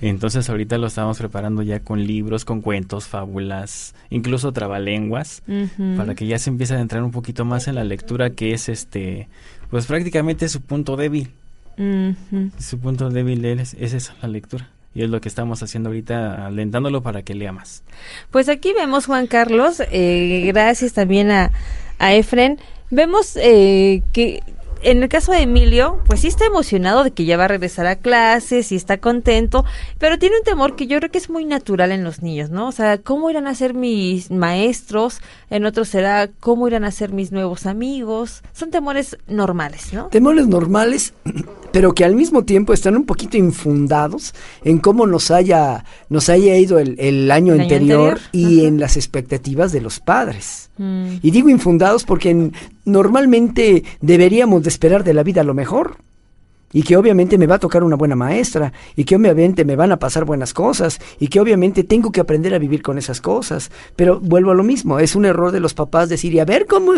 [0.00, 5.96] Entonces ahorita lo estamos preparando ya con libros, con cuentos, fábulas, incluso trabalenguas, Ujú.
[5.96, 8.68] para que ya se empiece a entrar un poquito más en la lectura que es
[8.68, 9.28] este,
[9.70, 11.30] pues prácticamente su punto débil.
[12.58, 14.68] Su punto débil es, es eso, la lectura.
[14.94, 17.84] Y es lo que estamos haciendo ahorita, alentándolo para que lea más.
[18.30, 21.52] Pues aquí vemos, Juan Carlos, eh, gracias también a,
[21.98, 22.58] a Efren,
[22.90, 24.42] vemos eh, que
[24.82, 27.86] en el caso de Emilio, pues sí está emocionado de que ya va a regresar
[27.86, 29.64] a clases y está contento,
[29.98, 32.68] pero tiene un temor que yo creo que es muy natural en los niños, ¿no?
[32.68, 35.20] O sea, ¿cómo irán a ser mis maestros?
[35.50, 38.42] En otros será, ¿cómo irán a ser mis nuevos amigos?
[38.52, 40.06] Son temores normales, ¿no?
[40.06, 41.12] Temores normales,
[41.72, 44.32] pero que al mismo tiempo están un poquito infundados
[44.64, 48.58] en cómo nos haya, nos haya ido el, el año El año anterior, anterior, y
[48.60, 48.68] ajá.
[48.68, 50.70] en las expectativas de los padres.
[50.78, 51.14] Mm.
[51.20, 52.52] Y digo infundados porque en-
[52.84, 55.96] normalmente deberíamos de esperar de la vida lo mejor.
[56.72, 59.90] Y que obviamente me va a tocar una buena maestra, y que obviamente me van
[59.92, 63.70] a pasar buenas cosas, y que obviamente tengo que aprender a vivir con esas cosas.
[63.96, 66.66] Pero vuelvo a lo mismo, es un error de los papás decir, y a ver
[66.66, 66.92] cómo,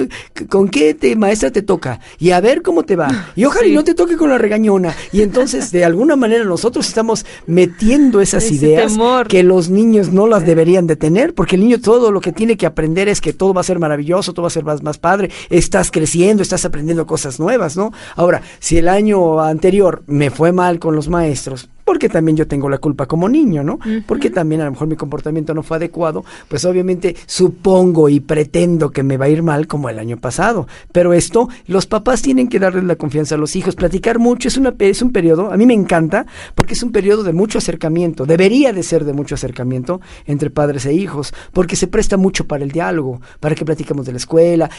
[0.51, 3.75] con qué te, maestra te toca, y a ver cómo te va, y ojalá y
[3.75, 4.95] no te toque con la regañona.
[5.11, 9.27] Y entonces, de alguna manera, nosotros estamos metiendo esas Ese ideas temor.
[9.27, 12.59] que los niños no las deberían de tener, porque el niño todo lo que tiene
[12.59, 14.99] que aprender es que todo va a ser maravilloso, todo va a ser más, más
[14.99, 17.91] padre, estás creciendo, estás aprendiendo cosas nuevas, ¿no?
[18.17, 19.62] Ahora, si el año anterior
[20.07, 23.79] me fue mal con los maestros, porque también yo tengo la culpa como niño, ¿no?
[24.07, 28.91] Porque también a lo mejor mi comportamiento no fue adecuado, pues obviamente supongo y pretendo
[28.91, 30.67] que me va a ir mal como el año pasado.
[30.93, 34.57] Pero esto, los papás tienen que darles la confianza a los hijos, platicar mucho, es,
[34.57, 38.27] una, es un periodo, a mí me encanta, porque es un periodo de mucho acercamiento,
[38.27, 42.65] debería de ser de mucho acercamiento entre padres e hijos, porque se presta mucho para
[42.65, 44.71] el diálogo, para que platicamos de la escuela,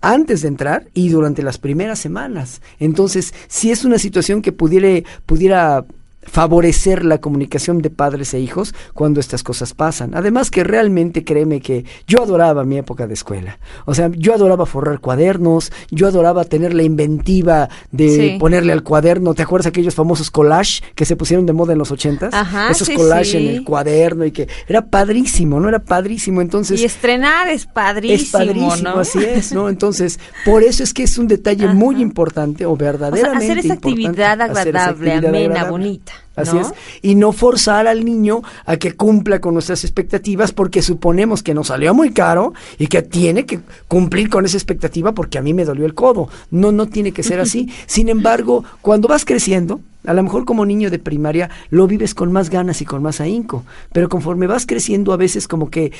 [0.00, 2.60] antes de entrar y durante las primeras semanas.
[2.78, 5.84] Entonces, si es una situación que pudiera, pudiera
[6.22, 10.14] favorecer la comunicación de padres e hijos cuando estas cosas pasan.
[10.14, 13.58] Además que realmente créeme que yo adoraba mi época de escuela.
[13.86, 18.36] O sea, yo adoraba forrar cuadernos, yo adoraba tener la inventiva de Sí.
[18.38, 21.90] ponerle al cuaderno, ¿te acuerdas aquellos famosos collage que se pusieron de moda en los
[21.90, 22.34] ochentas?
[22.34, 25.68] Ajá, Esos sí, collage en el cuaderno y que era padrísimo, ¿no?
[25.68, 26.40] Era padrísimo.
[26.40, 29.00] Entonces, y estrenar es padrísimo, es padrísimo, ¿no?
[29.00, 29.68] así es, ¿no?
[29.68, 33.58] Entonces, por eso es que es un detalle muy importante o O sea, verdaderamente hacer
[33.58, 35.70] esa importante actividad hacer esa agradable, actividad amena, agradable.
[35.70, 36.12] bonita.
[36.38, 36.62] Así ¿no?
[36.62, 36.72] es.
[37.02, 41.68] Y no forzar al niño a que cumpla con nuestras expectativas porque suponemos que nos
[41.68, 45.64] salió muy caro y que tiene que cumplir con esa expectativa porque a mí me
[45.64, 46.28] dolió el codo.
[46.50, 47.70] No, no tiene que ser así.
[47.86, 52.32] Sin embargo, cuando vas creciendo, a lo mejor como niño de primaria lo vives con
[52.32, 55.92] más ganas y con más ahínco, pero conforme vas creciendo a veces como que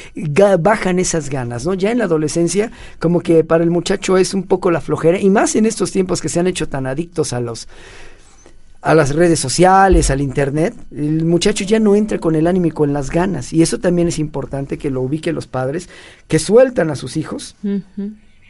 [0.61, 1.75] bajan esas ganas, ¿no?
[1.75, 2.71] Ya en la adolescencia
[3.01, 6.23] como que para el muchacho es un poco la flojera y más en estos tiempos
[6.23, 7.69] que se han hecho tan adictos a los
[8.81, 12.71] a las redes sociales, al internet, el muchacho ya no entra con el ánimo y
[12.71, 13.53] con las ganas.
[13.53, 15.89] Y eso también es importante que lo ubiquen los padres,
[16.29, 17.57] que sueltan a sus hijos.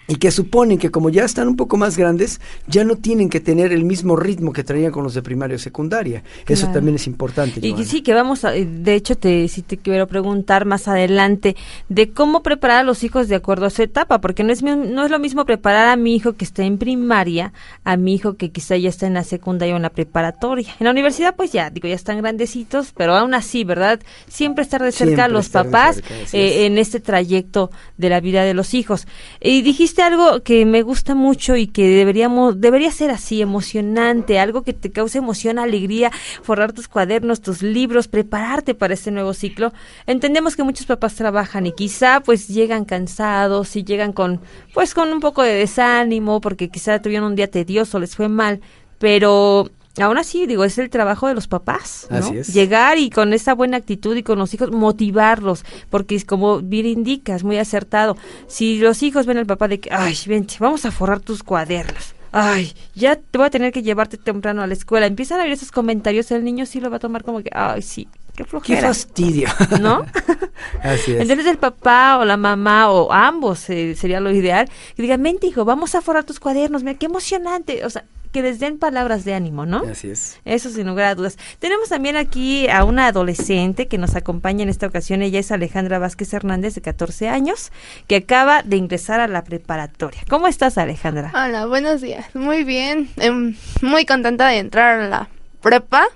[0.08, 3.40] Y que suponen que como ya están un poco más grandes, ya no tienen que
[3.40, 6.22] tener el mismo ritmo que traían con los de primaria o secundaria.
[6.46, 6.72] Eso Claro.
[6.72, 7.60] también es importante.
[7.62, 7.84] Y Joana.
[7.84, 11.56] sí, que vamos a, eh, de hecho, te, sí te quiero preguntar más adelante
[11.90, 15.04] de cómo preparar a los hijos de acuerdo a su etapa, porque no es, no
[15.04, 17.52] es lo mismo preparar a mi hijo que está en primaria
[17.84, 20.74] a mi hijo que quizá ya está en la secundaria o en la preparatoria.
[20.80, 24.00] En la universidad, pues ya, digo, ya están grandecitos, pero aún así, ¿verdad?
[24.26, 28.42] Siempre estar de cerca a los papás cerca, eh, en este trayecto de la vida
[28.44, 29.06] de los hijos.
[29.40, 34.62] Y dijiste algo que me gusta mucho y que deberíamos, debería ser así, emocionante, algo
[34.62, 36.10] que te cause emoción, alegría,
[36.42, 39.72] forrar tus cuadernos, tus libros, prepararte para este nuevo ciclo.
[40.06, 44.40] Entendemos que muchos papás trabajan y quizá pues llegan cansados y llegan con
[44.74, 48.60] pues con un poco de desánimo porque quizá tuvieron un día tedioso, les fue mal,
[48.98, 52.18] pero Aún así, digo, es el trabajo de los papás, ¿no?
[52.18, 52.54] Así es.
[52.54, 56.86] Llegar y con esa buena actitud y con los hijos motivarlos, porque es como bien
[56.86, 58.16] indicas, muy acertado.
[58.46, 62.14] Si los hijos ven al papá de que, ay, vente, vamos a forrar tus cuadernos.
[62.30, 65.06] Ay, ya te voy a tener que llevarte temprano a la escuela.
[65.06, 67.82] Empiezan a ver esos comentarios, el niño sí lo va a tomar como que, ay,
[67.82, 68.08] sí,
[68.38, 68.88] qué Qué flojera.
[68.88, 69.48] fastidio.
[69.80, 70.04] ¿No?
[70.82, 71.20] Así es.
[71.22, 75.48] Entonces el papá o la mamá o ambos eh, sería lo ideal que digan, vente
[75.48, 79.24] hijo, vamos a forrar tus cuadernos, mira qué emocionante, o sea, que les den palabras
[79.24, 79.78] de ánimo, ¿no?
[79.90, 80.38] Así es.
[80.44, 81.38] Eso sin lugar a dudas.
[81.58, 85.22] Tenemos también aquí a una adolescente que nos acompaña en esta ocasión.
[85.22, 87.72] Ella es Alejandra Vázquez Hernández, de 14 años,
[88.06, 90.20] que acaba de ingresar a la preparatoria.
[90.28, 91.32] ¿Cómo estás, Alejandra?
[91.34, 92.26] Hola, buenos días.
[92.34, 93.08] Muy bien.
[93.16, 95.28] Em, muy contenta de entrar a la
[95.62, 96.06] prepa.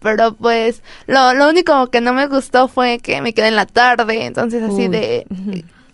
[0.00, 3.66] Pero pues lo, lo único que no me gustó fue que me quedé en la
[3.66, 4.26] tarde.
[4.26, 5.26] Entonces así Uy, de...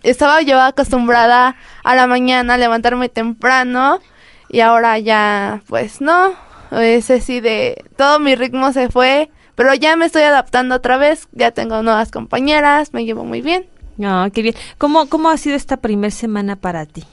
[0.03, 4.01] Estaba yo acostumbrada a la mañana a levantarme temprano.
[4.49, 6.35] Y ahora ya pues no.
[6.71, 7.83] Es así de...
[7.97, 12.11] Todo mi ritmo se fue Pero ya me estoy adaptando otra vez, ya tengo nuevas
[12.11, 13.67] compañeras, me llevo muy bien.
[14.03, 14.55] Ah, qué bien.
[14.79, 17.05] ¿Cómo, ¿Cómo ha sido esta primer semana para ti?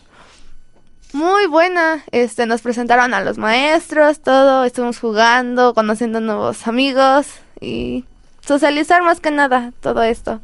[1.13, 7.28] Muy buena, este, nos presentaron a los maestros, todo, estuvimos jugando, conociendo nuevos amigos
[7.60, 8.06] y
[8.45, 10.39] socializar más que nada todo esto.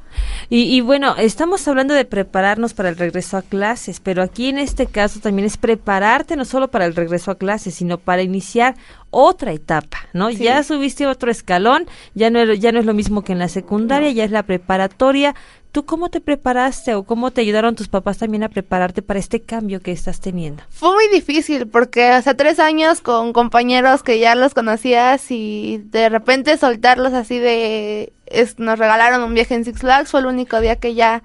[0.49, 4.57] Y, y, bueno, estamos hablando de prepararnos para el regreso a clases, pero aquí en
[4.59, 8.75] este caso también es prepararte no solo para el regreso a clases, sino para iniciar
[9.09, 10.29] otra etapa, ¿no?
[10.29, 10.37] Sí.
[10.37, 14.11] Ya subiste otro escalón, ya no, ya no es lo mismo que en la secundaria,
[14.11, 15.33] ya es la preparatoria.
[15.77, 19.43] ¿Tú cómo te preparaste o cómo te ayudaron tus papás también a prepararte para este
[19.43, 20.63] cambio que estás teniendo?
[20.71, 26.09] Fue muy difícil porque hace tres años con compañeros que ya los conocías y de
[26.09, 28.11] repente soltarlos así de...
[28.25, 31.21] es- nos regalaron un viaje en Six Flags, fue el único día que ya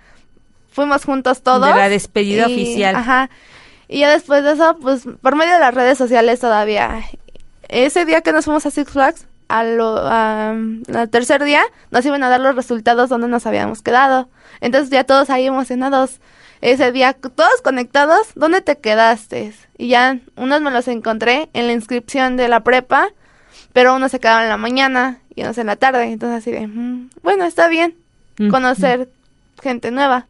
[0.71, 1.69] fuimos juntos todos.
[1.69, 2.95] De la despedida Y- oficial.
[2.97, 3.31] Ajá.
[3.89, 7.01] Y ya después de eso, pues por medio de las redes sociales todavía.
[7.71, 9.25] Ese día que nos fuimos a Six Flags,
[9.59, 13.83] a lo, a- al tercer día, nos iban a dar los resultados donde nos habíamos
[13.83, 14.29] quedado.
[14.61, 16.21] Entonces ya todos ahí emocionados.
[16.61, 19.53] Ese día, todos conectados, ¿dónde te quedaste?
[19.79, 23.09] Y ya unos me los encontré en la inscripción de la prepa,
[23.73, 26.05] pero unos se quedaban en la mañana y unos en la tarde.
[26.05, 27.97] Entonces así de, "Mm, bueno, está bien
[28.51, 29.09] conocer
[29.63, 30.27] gente nueva.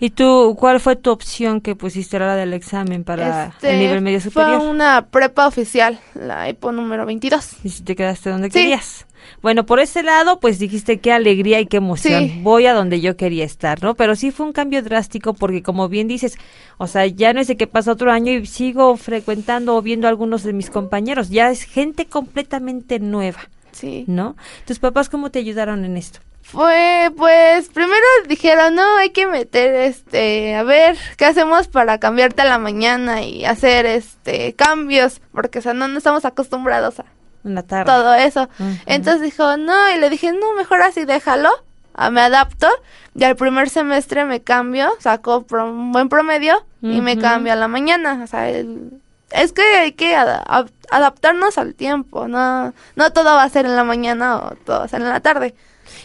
[0.00, 3.70] ¿Y tú, cuál fue tu opción que pusiste a la hora del examen para Este,
[3.72, 4.58] el nivel medio superior?
[4.60, 7.56] Fue una prepa oficial, la EPO número 22.
[7.64, 8.58] Y si te quedaste donde Sí.
[8.58, 9.06] querías.
[9.42, 12.24] Bueno, por ese lado, pues dijiste qué alegría y qué emoción.
[12.28, 12.40] Sí.
[12.42, 13.94] Voy a donde yo quería estar, ¿no?
[13.94, 16.38] Pero sí fue un cambio drástico porque, como bien dices,
[16.78, 20.06] o sea, ya no es de que pasa otro año y sigo frecuentando o viendo
[20.06, 21.28] a algunos de mis compañeros.
[21.30, 23.40] Ya es gente completamente nueva,
[23.72, 24.04] Sí.
[24.06, 24.36] ¿no?
[24.66, 26.20] ¿Tus papás cómo te ayudaron en esto?
[26.50, 32.40] Fue, pues, primero dijeron, no, hay que meter, este, a ver, ¿qué hacemos para cambiarte
[32.40, 35.20] a la mañana y hacer, este, cambios?
[35.32, 37.04] Porque, o sea, no, no estamos acostumbrados a
[37.44, 37.84] la tarde.
[37.84, 38.48] todo eso.
[38.86, 41.50] Entonces dijo, no, y le dije, no, mejor así déjalo,
[41.92, 42.66] ah, me adapto,
[43.14, 47.56] y al primer semestre me cambio, saco pro- un buen promedio y me cambio a
[47.56, 48.92] la mañana, o sea, el-
[49.32, 53.66] es que hay que ada- a- adaptarnos al tiempo, no, no todo va a ser
[53.66, 55.54] en la mañana o todo va a ser en la tarde.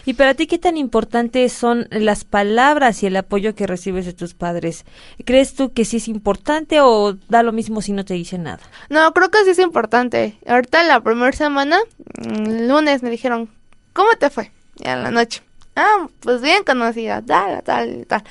[0.06, 4.14] ¿Y para ti qué tan importantes son las palabras y el apoyo que recibes de
[4.14, 4.86] tus padres?
[5.26, 8.60] ¿Crees tú que sí es importante o da lo mismo si no te dicen nada?
[8.90, 10.38] No, creo que sí es importante.
[10.48, 11.80] Ahorita la primera semana,
[12.18, 13.50] mm, el lunes me dijeron,
[13.94, 14.52] ¿cómo te fue?
[14.80, 15.42] Y en la noche,
[15.76, 18.24] ah, pues bien conocida, tal, tal, tal.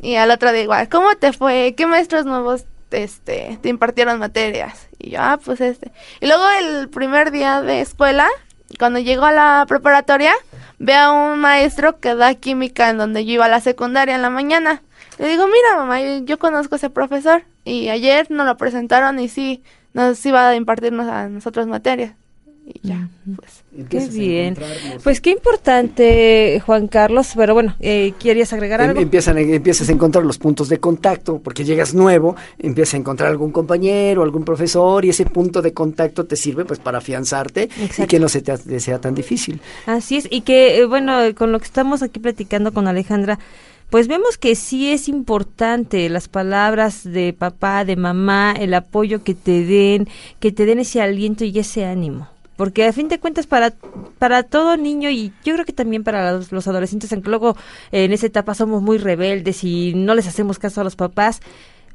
[0.00, 1.74] Y al otro día igual, ¿cómo te fue?
[1.76, 4.88] ¿Qué maestros nuevos este, te impartieron materias?
[4.98, 5.92] Y yo, ah, pues este.
[6.20, 8.28] Y luego el primer día de escuela,
[8.78, 10.32] cuando llego a la preparatoria,
[10.80, 14.22] veo a un maestro que da química en donde yo iba a la secundaria en
[14.22, 14.82] la mañana.
[15.18, 17.44] Le digo, mira mamá, yo, yo conozco a ese profesor.
[17.64, 19.62] Y ayer nos lo presentaron y sí,
[19.92, 22.14] nos iba a impartirnos a nosotros materias.
[22.66, 23.64] Y ya, pues.
[23.88, 24.56] Qué bien.
[25.02, 27.32] Pues qué importante, Juan Carlos.
[27.36, 29.00] Pero bueno, eh, ¿querías agregar Em- algo?
[29.00, 33.50] Empiezan, empiezas a encontrar los puntos de contacto, porque llegas nuevo, empiezas a encontrar algún
[33.50, 37.68] compañero, algún profesor, y ese punto de contacto te sirve pues para afianzarte
[37.98, 39.60] y que no se te sea tan difícil.
[39.86, 43.38] Así es, y que, eh, bueno, con lo que estamos aquí platicando con Alejandra,
[43.88, 49.34] pues vemos que sí es importante las palabras de papá, de mamá, el apoyo que
[49.34, 52.28] te den, que te den ese aliento y ese ánimo.
[52.60, 53.72] Porque a fin de cuentas para,
[54.18, 57.56] para todo niño y yo creo que también para los, los adolescentes, aunque luego
[57.90, 61.40] en esa etapa somos muy rebeldes y no les hacemos caso a los papás,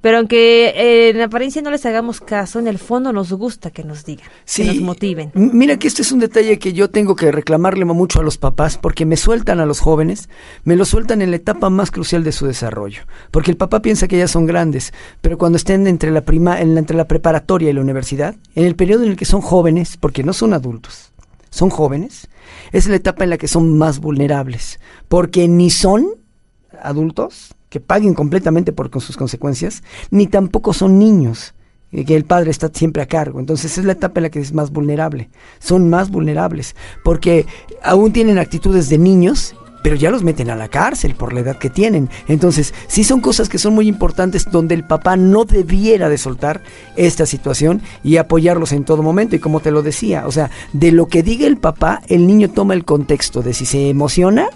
[0.06, 3.84] pero aunque eh, en apariencia no les hagamos caso, en el fondo nos gusta que
[3.84, 5.32] nos digan, que nos motiven.
[5.34, 8.78] Mira que este es un detalle que yo tengo que reclamarle mucho a los papás
[8.78, 10.30] porque me sueltan a los jóvenes,
[10.64, 14.08] me lo sueltan en la etapa más crucial de su desarrollo, porque el papá piensa
[14.08, 17.72] que ya son grandes, pero cuando estén entre la prima, en la- entre la preparatoria
[17.72, 21.14] y la universidad, en el periodo en el que son jóvenes, porque no son adultos,
[21.50, 22.28] son jóvenes,
[22.72, 26.06] es la etapa en la que son más vulnerables, porque ni son
[26.80, 31.54] adultos que paguen completamente por con sus consecuencias, ni tampoco son niños
[32.04, 33.40] que el padre está siempre a cargo.
[33.40, 35.30] Entonces es la etapa en la que es más vulnerable.
[35.60, 37.46] Son más vulnerables porque
[37.82, 41.58] aún tienen actitudes de niños, pero ya los meten a la cárcel por la edad
[41.58, 42.10] que tienen.
[42.28, 46.64] Entonces, sí son cosas que son muy importantes donde el papá no debiera de soltar
[46.96, 49.36] esta situación y apoyarlos en todo momento.
[49.36, 52.50] Y como te lo decía, o sea, de lo que diga el papá, el niño
[52.50, 54.48] toma el contexto de si se emociona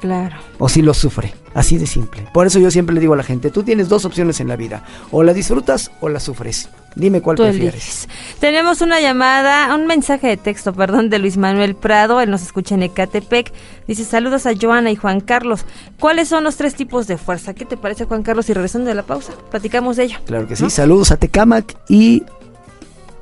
[0.00, 0.36] Claro.
[0.58, 1.32] o si lo sufre.
[1.56, 2.22] Así de simple.
[2.34, 4.56] Por eso yo siempre le digo a la gente, tú tienes dos opciones en la
[4.56, 4.84] vida.
[5.10, 6.68] O la disfrutas o la sufres.
[6.94, 7.74] Dime cuál Tú prefieres.
[7.74, 8.08] eliges.
[8.40, 12.20] Tenemos una llamada, un mensaje de texto, perdón, de Luis Manuel Prado.
[12.20, 13.52] Él nos escucha en Ecatepec.
[13.88, 15.64] Dice, saludos a Joana y Juan Carlos.
[15.98, 17.54] ¿Cuáles son los tres tipos de fuerza?
[17.54, 18.48] ¿Qué te parece, Juan Carlos?
[18.50, 20.18] Y regresando de la pausa, platicamos de ello.
[20.26, 20.68] Claro que sí.
[20.70, 22.22] Saludos a Tecamac y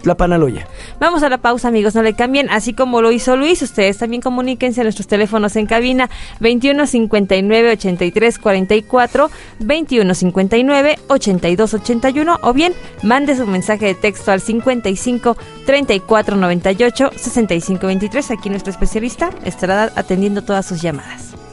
[0.06, 0.66] la Panaloya.
[1.00, 2.50] Vamos a la pausa, amigos, no le cambien.
[2.50, 7.70] Así como lo hizo Luis, ustedes también comuníquense a nuestros teléfonos en cabina 21 59
[7.72, 9.30] 83 44,
[9.60, 15.36] 21 59 82 81 o bien mande su mensaje de texto al 55
[15.66, 18.30] 34 98 65 23.
[18.30, 21.43] Aquí nuestro especialista estará atendiendo todas sus llamadas.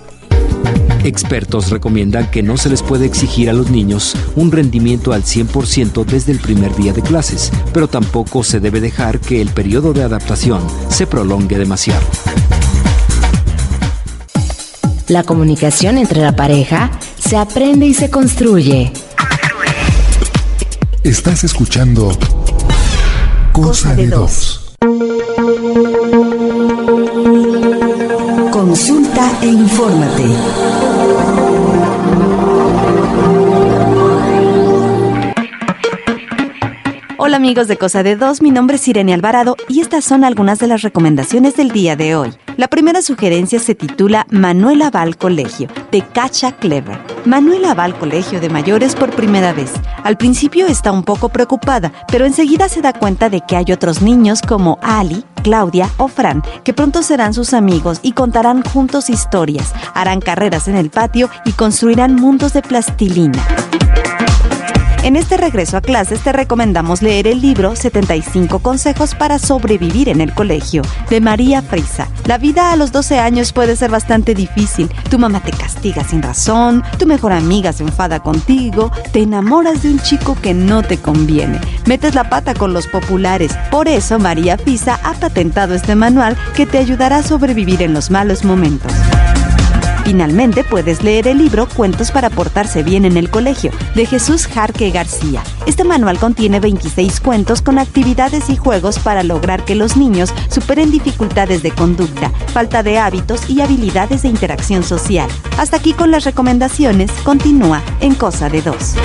[1.03, 6.05] Expertos recomiendan que no se les puede exigir a los niños un rendimiento al 100%
[6.05, 10.03] desde el primer día de clases, pero tampoco se debe dejar que el periodo de
[10.03, 12.05] adaptación se prolongue demasiado.
[15.07, 18.93] La comunicación entre la pareja se aprende y se construye.
[21.03, 22.11] Estás escuchando
[23.51, 24.77] Cosa de Dos.
[24.79, 26.00] Consulta
[29.41, 30.60] e infórmate.
[37.31, 40.59] Hola amigos de Cosa de Dos, mi nombre es Irene Alvarado y estas son algunas
[40.59, 42.33] de las recomendaciones del día de hoy.
[42.57, 46.99] La primera sugerencia se titula Manuela va al colegio, de Cacha Clever.
[47.23, 49.71] Manuela va al colegio de mayores por primera vez.
[50.03, 54.01] Al principio está un poco preocupada, pero enseguida se da cuenta de que hay otros
[54.01, 59.73] niños como Ali, Claudia o Fran, que pronto serán sus amigos y contarán juntos historias,
[59.93, 63.41] harán carreras en el patio y construirán mundos de plastilina.
[65.03, 70.21] En este regreso a clases te recomendamos leer el libro 75 consejos para sobrevivir en
[70.21, 72.07] el colegio de María Frisa.
[72.25, 74.91] La vida a los 12 años puede ser bastante difícil.
[75.09, 79.89] Tu mamá te castiga sin razón, tu mejor amiga se enfada contigo, te enamoras de
[79.89, 83.57] un chico que no te conviene, metes la pata con los populares.
[83.71, 88.11] Por eso María Frisa ha patentado este manual que te ayudará a sobrevivir en los
[88.11, 88.93] malos momentos.
[90.11, 94.91] Finalmente puedes leer el libro Cuentos para portarse bien en el colegio de Jesús Jarque
[94.91, 95.41] García.
[95.65, 100.91] Este manual contiene 26 cuentos con actividades y juegos para lograr que los niños superen
[100.91, 105.29] dificultades de conducta, falta de hábitos y habilidades de interacción social.
[105.57, 108.95] Hasta aquí con las recomendaciones, continúa en Cosa de Dos.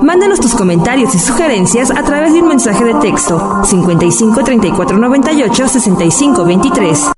[0.00, 5.68] Mándanos tus comentarios y sugerencias a través de un mensaje de texto 55 34 98
[5.68, 7.12] 65 23.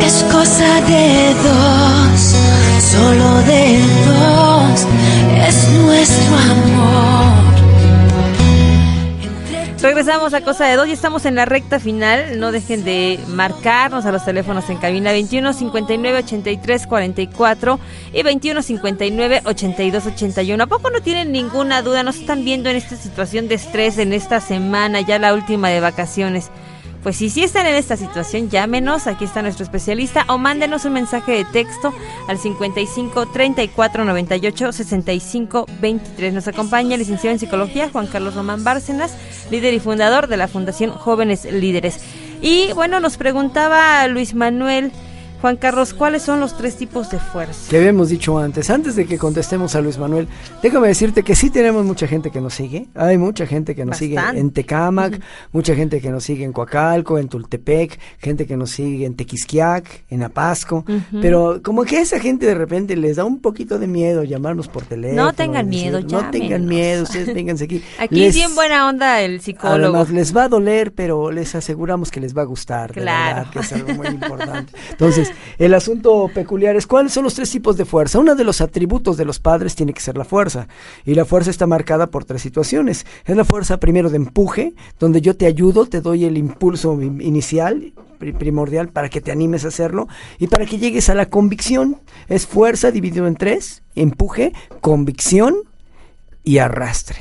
[0.00, 2.34] Es cosa de dos,
[2.80, 4.86] solo de dos,
[5.46, 6.59] es nuestro amor.
[9.82, 12.38] Regresamos a Cosa de Dos y estamos en la recta final.
[12.38, 17.80] No dejen de marcarnos a los teléfonos en cabina 21 59 83 44
[18.12, 20.62] y 21 59 82 81.
[20.62, 22.02] ¿A poco no tienen ninguna duda?
[22.02, 25.70] ¿No se están viendo en esta situación de estrés en esta semana, ya la última
[25.70, 26.50] de vacaciones?
[27.02, 30.92] Pues si sí están en esta situación, llámenos, aquí está nuestro especialista, o mándenos un
[30.92, 31.94] mensaje de texto
[32.28, 36.34] al 55 34 98 65 23.
[36.34, 39.16] Nos acompaña el licenciado en psicología Juan Carlos Román Bárcenas,
[39.50, 42.00] líder y fundador de la Fundación Jóvenes Líderes.
[42.42, 44.92] Y bueno, nos preguntaba Luis Manuel.
[45.40, 47.70] Juan Carlos, ¿cuáles son los tres tipos de fuerza?
[47.70, 50.28] Que habíamos dicho antes, antes de que contestemos a Luis Manuel,
[50.62, 52.88] déjame decirte que sí tenemos mucha gente que nos sigue.
[52.94, 54.16] Hay mucha gente que nos Bastante.
[54.30, 55.20] sigue en Tecámac,
[55.52, 60.04] mucha gente que nos sigue en Coacalco, en Tultepec, gente que nos sigue en Tequisquiac,
[60.10, 60.84] en Apasco.
[61.22, 64.68] Pero como que a esa gente de repente les da un poquito de miedo llamarnos
[64.68, 65.24] por teléfono.
[65.24, 67.82] No tengan miedo, No tengan miedo, ustedes vénganse aquí.
[67.98, 69.96] Aquí Les- es bien buena onda el psicólogo.
[69.96, 72.92] Además, les va a doler, pero les aseguramos que les va a gustar.
[72.92, 73.36] de Claro.
[73.36, 74.72] verdad, que es algo muy importante.
[74.90, 78.18] Entonces, el asunto peculiar es cuáles son los tres tipos de fuerza.
[78.18, 80.68] Uno de los atributos de los padres tiene que ser la fuerza.
[81.04, 83.06] Y la fuerza está marcada por tres situaciones.
[83.24, 87.20] Es la fuerza primero de empuje, donde yo te ayudo, te doy el impulso in-
[87.20, 90.08] inicial pri- primordial para que te animes a hacerlo
[90.38, 91.96] y para que llegues a la convicción.
[92.28, 95.56] Es fuerza dividido en tres, empuje, convicción
[96.44, 97.18] y arrastre.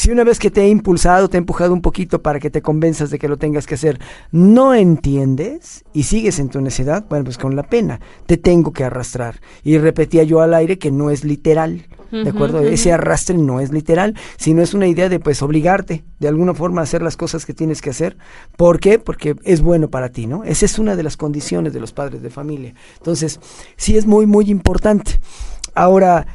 [0.00, 2.62] Si una vez que te he impulsado, te he empujado un poquito para que te
[2.62, 4.00] convenzas de que lo tengas que hacer,
[4.32, 8.82] no entiendes y sigues en tu necedad, bueno, pues con la pena, te tengo que
[8.82, 9.42] arrastrar.
[9.62, 12.60] Y repetía yo al aire que no es literal, ¿de acuerdo?
[12.60, 16.80] Ese arrastre no es literal, sino es una idea de pues obligarte de alguna forma
[16.80, 18.16] a hacer las cosas que tienes que hacer.
[18.56, 18.98] ¿Por qué?
[18.98, 20.44] Porque es bueno para ti, ¿no?
[20.44, 22.72] Esa es una de las condiciones de los padres de familia.
[22.96, 23.38] Entonces,
[23.76, 25.20] sí es muy, muy importante.
[25.74, 26.26] Ahora,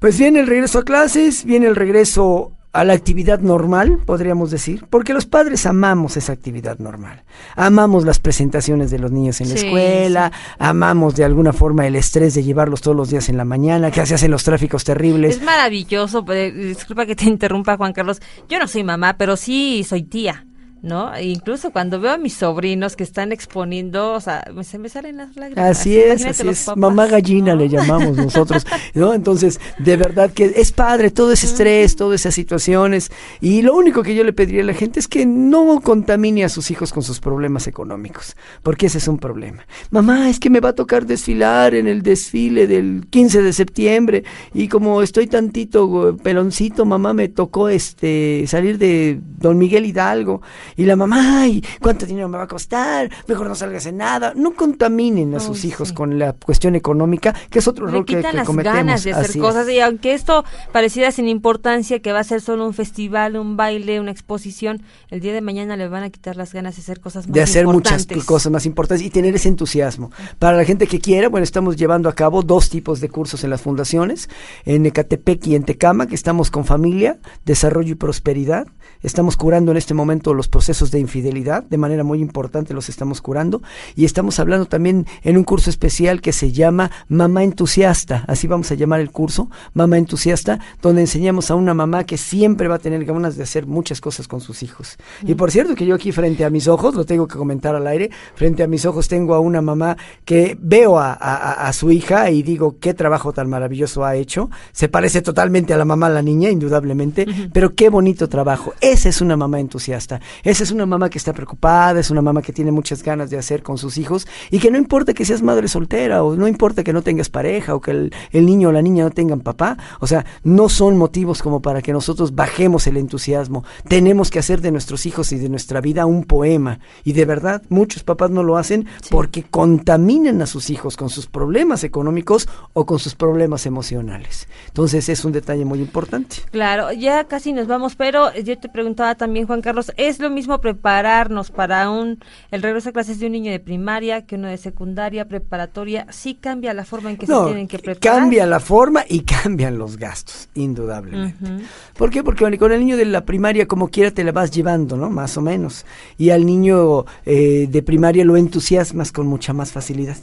[0.00, 4.84] pues viene el regreso a clases, viene el regreso a la actividad normal, podríamos decir,
[4.90, 7.22] porque los padres amamos esa actividad normal.
[7.54, 11.94] Amamos las presentaciones de los niños en la Sí, escuela, amamos de alguna forma el
[11.94, 15.36] estrés de llevarlos todos los días en la mañana, que se hacen los tráficos terribles.
[15.36, 19.84] Es maravilloso, pues, disculpa que te interrumpa Juan Carlos, yo no soy mamá, pero sí
[19.88, 20.44] soy tía.
[20.84, 21.14] ¿No?
[21.14, 25.16] E incluso cuando veo a mis sobrinos que están exponiendo, o sea, se me salen
[25.16, 25.78] las lágrimas.
[25.78, 26.64] Así es, Imagínate así es.
[26.64, 26.76] papás.
[26.78, 29.14] Mamá gallina le llamamos nosotros, ¿no?
[29.14, 33.10] Entonces, de verdad que es padre todo ese estrés, todas esas situaciones.
[33.40, 36.50] Y lo único que yo le pediría a la gente es que no contamine a
[36.50, 39.66] sus hijos con sus problemas económicos, porque ese es un problema.
[39.90, 44.24] Mamá, es que me va a tocar desfilar en el desfile del 15 de septiembre
[44.52, 50.42] y como estoy tantito peloncito, mamá, me tocó este salir de Don Miguel Hidalgo.
[50.76, 53.10] Y la mamá, ay, ¿cuánto dinero me va a costar?
[53.28, 54.32] Mejor no salgas en nada.
[54.34, 58.16] No contaminen a sus hijos con la cuestión económica, que es otro Le rol que,
[58.20, 58.76] que las cometemos.
[58.76, 59.44] ganas de hacer Así es.
[59.44, 63.56] cosas y aunque esto pareciera sin importancia que va a ser solo un festival, un
[63.56, 67.00] baile, una exposición, el día de mañana le van a quitar las ganas de hacer
[67.00, 68.24] cosas más de hacer muchas importantes.
[68.26, 70.10] cosas más importantes y tener ese entusiasmo.
[70.40, 73.50] Para la gente que quiera, bueno, estamos llevando a cabo dos tipos de cursos en
[73.50, 74.28] las fundaciones,
[74.64, 78.66] en Ecatepec y en Tecama, que estamos con familia, desarrollo y prosperidad.
[79.02, 83.20] Estamos curando en este momento los procesos de infidelidad, de manera muy importante los estamos
[83.20, 83.62] curando.
[83.96, 88.70] Y estamos hablando también en un curso especial que se llama Mamá Entusiasta, así vamos
[88.70, 92.78] a llamar el curso, Mamá Entusiasta, donde enseñamos a una mamá que siempre va a
[92.78, 94.96] tener ganas de hacer muchas cosas con sus hijos.
[95.22, 97.86] Y por cierto que yo aquí frente a mis ojos, lo tengo que comentar al
[97.86, 101.72] aire, frente a mis ojos tengo a una mamá que veo a, a- a- a
[101.72, 104.50] su hija y digo, qué trabajo tan maravilloso ha hecho.
[104.72, 108.74] Se parece totalmente a la mamá, la niña, indudablemente, pero qué bonito trabajo.
[108.80, 110.20] Esa es una mamá entusiasta.
[110.54, 113.36] Esa es una mamá que está preocupada, es una mamá que tiene muchas ganas de
[113.36, 116.84] hacer con sus hijos y que no importa que seas madre soltera o no importa
[116.84, 119.76] que no tengas pareja o que el, el niño o la niña no tengan papá.
[119.98, 123.64] O sea, no son motivos como para que nosotros bajemos el entusiasmo.
[123.88, 126.78] Tenemos que hacer de nuestros hijos y de nuestra vida un poema.
[127.02, 131.26] Y de verdad, muchos papás no lo hacen porque contaminan a sus hijos con sus
[131.26, 134.46] problemas económicos o con sus problemas emocionales.
[134.68, 136.36] Entonces es un detalle muy importante.
[136.52, 140.43] Claro, ya casi nos vamos, pero yo te preguntaba también, Juan Carlos, ¿es lo mismo
[140.60, 142.18] prepararnos para un
[142.50, 146.06] el regreso a clases de un niño de primaria que uno de secundaria, preparatoria?
[146.10, 148.20] Sí cambia la forma en que se tienen que preparar.
[148.20, 151.44] cambia la forma y cambian los gastos, indudablemente.
[151.44, 151.62] Ujú.
[151.96, 152.22] ¿Por qué?
[152.22, 155.10] Porque con el niño de la primaria, como quiera, te la vas llevando, ¿no?
[155.10, 155.84] Más o menos.
[156.18, 160.16] Y al niño eh, de primaria lo entusiasmas con mucha más facilidad.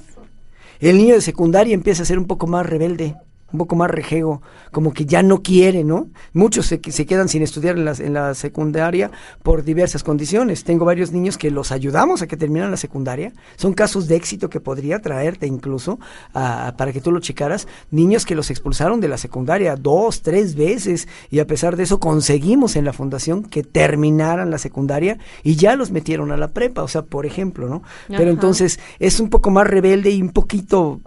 [0.79, 3.15] El niño de secundaria empieza a ser un poco más rebelde,
[3.51, 4.41] un poco más rejego,
[4.71, 6.07] como que ya no quiere, ¿no?
[6.33, 9.11] Muchos se, se quedan sin estudiar en la, en la secundaria
[9.43, 10.63] por diversas condiciones.
[10.63, 13.33] Tengo varios niños que los ayudamos a que terminan la secundaria.
[13.57, 15.99] Son casos de éxito que podría traerte incluso
[16.33, 17.67] a- para que tú lo checaras.
[17.91, 21.99] Niños que los expulsaron de la secundaria dos, tres veces y a pesar de eso
[21.99, 26.83] conseguimos en la fundación que terminaran la secundaria y ya los metieron a la prepa,
[26.83, 27.83] o sea, por ejemplo, ¿no?
[28.17, 30.99] Pero entonces es un poco más rebelde y un poquito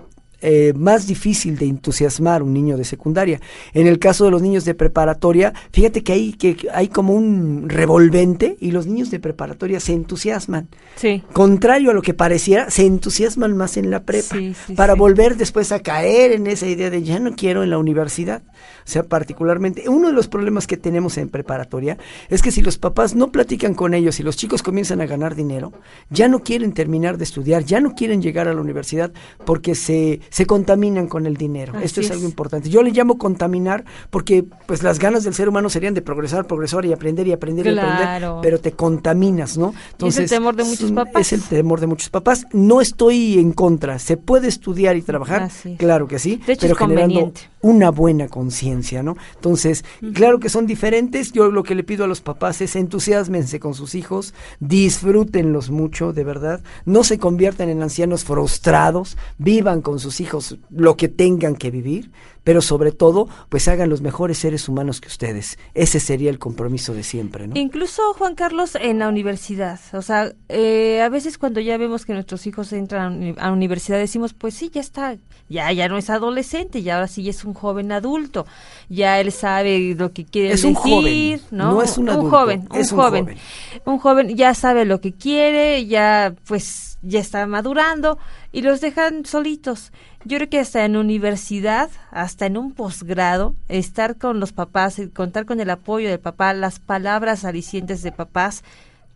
[0.47, 3.41] eh, más difícil de entusiasmar un niño de secundaria.
[3.73, 7.71] En el caso de los niños de preparatoria, fíjate que hay, que hay como un
[7.71, 10.69] revolvente y los niños de preparatoria se entusiasman.
[10.97, 11.23] Sí.
[11.33, 15.39] Contrario a lo que pareciera, se entusiasman más en la prepa Sí, sí, para volver
[15.39, 18.43] después a caer en esa idea de ya no quiero en la universidad.
[18.87, 21.97] O sea, particularmente, uno de los problemas que tenemos en preparatoria
[22.29, 25.35] es que si los papás no platican con ellos y los chicos comienzan a ganar
[25.35, 25.73] dinero,
[26.11, 29.13] ya no quieren terminar de estudiar, ya no quieren llegar a la universidad
[29.47, 31.75] porque se, se contaminan con el dinero.
[31.77, 32.13] Así Esto es, es.
[32.13, 32.69] algo importante.
[32.69, 36.85] Yo le llamo contaminar porque pues las ganas del ser humano serían de progresar, progresar
[36.87, 39.73] y aprender y aprender y aprender, pero te contaminas, ¿no?
[40.01, 41.21] Y es el temor de muchos papás.
[41.21, 42.49] Es el temor de muchos papás.
[42.53, 44.01] No estoy en contra.
[44.01, 47.93] Se puede estudiar y trabajar, Así claro que sí, De hecho, pero es generando una
[47.93, 49.17] buena conciencia, ¿no?
[49.37, 51.31] Entonces, claro que son diferentes.
[51.31, 56.13] Yo lo que le pido a los papás es entusiasmense con sus hijos, disfrútenlos mucho,
[56.13, 56.61] de verdad.
[56.87, 60.24] No se conviertan en ancianos frustrados, vivan con sus hijos
[60.71, 62.11] lo que tengan que vivir,
[62.45, 65.59] pero sobre todo, pues hagan los mejores seres humanos que ustedes.
[65.73, 67.59] Ese sería el compromiso de siempre, ¿no?
[67.59, 72.13] Incluso Juan Carlos en la universidad, o sea, eh, a veces cuando ya vemos que
[72.13, 75.17] nuestros hijos entran a la universidad decimos, pues sí, ya está,
[75.49, 78.47] ya ya no es adolescente, ya ahora sí es un joven adulto,
[78.91, 81.73] ya él sabe lo que quiere Es un decir, joven, ¿no?
[81.73, 83.39] no es un adulto, joven, un es un joven, joven.
[83.87, 88.19] un joven ya sabe lo que quiere, ya pues ya está madurando
[88.55, 89.93] y los dejan solitos.
[90.25, 95.09] Yo creo que hasta en universidad, hasta en un posgrado, estar con los papás, y
[95.09, 98.63] contar con el apoyo del papá, las palabras alicientes de papás,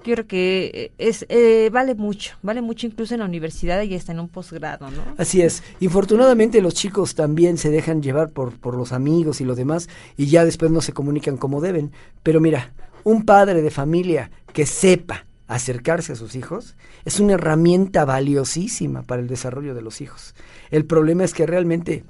[0.05, 3.95] yo creo que eh, es eh, vale mucho, vale mucho incluso en la universidad y
[3.95, 5.03] hasta en un posgrado, ¿no?
[5.17, 5.63] Así es.
[5.81, 10.27] Infortunadamente los chicos también se dejan llevar por, por los amigos y lo demás y
[10.27, 11.93] ya después no se comunican como deben.
[12.23, 12.73] Pero mira,
[13.03, 19.21] un padre de familia que sepa acercarse a sus hijos es una herramienta valiosísima para
[19.21, 20.35] el desarrollo de los hijos.
[20.71, 22.05] El problema es que realmente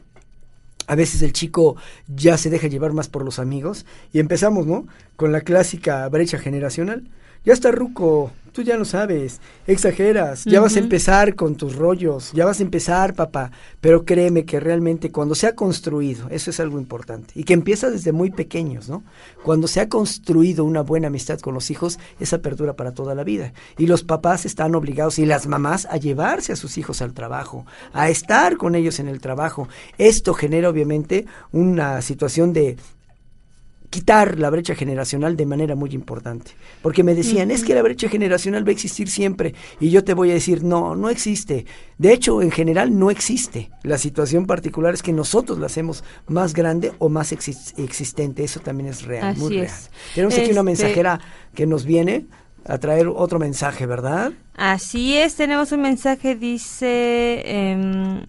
[0.89, 1.77] a veces el chico
[2.09, 4.87] ya se deja llevar más por los amigos y empezamos, ¿no?
[5.17, 7.11] Con la clásica brecha generacional.
[7.45, 12.33] Ya está ruco, tú ya no sabes, exageras, ya vas a empezar con tus rollos,
[12.33, 16.59] ya vas a empezar, papá, pero créeme que realmente cuando se ha construido, eso es
[16.59, 19.05] algo importante, y que empieza desde muy pequeños, ¿no?
[19.45, 23.23] Cuando se ha construido una buena amistad con los hijos, esa apertura para toda la
[23.23, 23.53] vida.
[23.77, 27.65] Y los papás están obligados, y las mamás, a llevarse a sus hijos al trabajo,
[27.93, 29.69] a estar con ellos en el trabajo.
[29.99, 32.77] Esto genera obviamente una situación de
[33.91, 36.51] quitar la brecha generacional de manera muy importante.
[36.83, 39.55] Porque me decían, es que la brecha generacional va a existir siempre.
[39.81, 41.65] Y yo te voy a decir, no, no existe.
[41.97, 43.71] De hecho, en general no existe.
[43.83, 48.45] La situación particular es que nosotros la hacemos más grande o más exis- existente.
[48.45, 49.67] Eso también es real, muy real.
[49.67, 49.91] es.
[50.15, 51.21] Tenemos aquí una Este- mensajera
[51.55, 52.27] que nos viene
[52.67, 54.33] a traer otro mensaje, ¿verdad?
[54.55, 58.27] Así es, tenemos un mensaje, dice, em,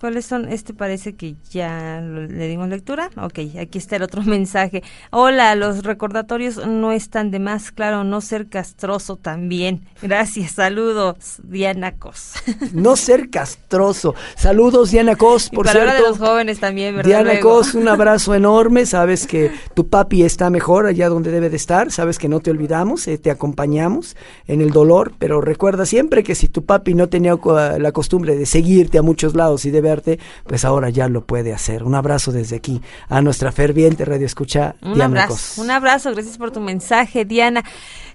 [0.00, 0.48] ¿cuáles son?
[0.48, 3.10] Este parece que ya lo- le dimos lectura.
[3.16, 4.82] Ok, aquí está el otro mensaje.
[5.10, 9.82] Hola, los recordatorios no están de más, claro, no ser castroso también.
[10.02, 12.32] Gracias, saludos, Diana Cos.
[12.72, 14.14] No ser castroso.
[14.36, 16.18] Saludos, Diana Cos, y por palabra de cierto.
[16.18, 17.08] los jóvenes también, ¿verdad?
[17.08, 17.50] Diana Luego.
[17.56, 18.86] Cos, un abrazo enorme.
[18.86, 21.90] Sabes que tu papi está mejor allá donde debe de estar.
[21.90, 25.12] Sabes que no te olvidamos, eh, te acompañamos en el dolor.
[25.18, 27.36] Pero recuerda siempre que si tu papi no tenía
[27.78, 31.52] la costumbre de seguirte a muchos lados y de verte, pues ahora ya lo puede
[31.52, 31.82] hacer.
[31.84, 35.58] Un abrazo desde aquí a nuestra ferviente radio escucha, Un Diana abrazo, Cos.
[35.58, 37.64] un abrazo, gracias por tu mensaje, Diana.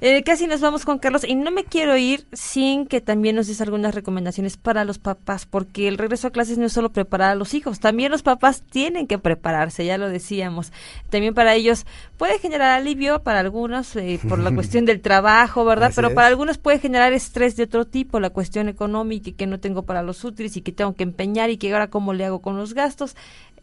[0.02, 3.48] Eh, casi nos vamos con Carlos y no me quiero ir sin que también nos
[3.48, 7.32] des algunas recomendaciones para los papás, porque el regreso a clases no es solo preparar
[7.32, 10.72] a los hijos, también los papás tienen que prepararse, ya lo decíamos.
[11.10, 11.86] También para ellos
[12.18, 15.88] puede generar alivio para algunos eh, por la cuestión del trabajo, ¿verdad?
[15.90, 16.14] Así Pero es.
[16.16, 19.84] para algunos puede generar estrés de otro tipo, la cuestión económica y que no tengo
[19.84, 22.58] para los útiles y que tengo que empeñar y que ahora cómo le hago con
[22.58, 23.16] los gastos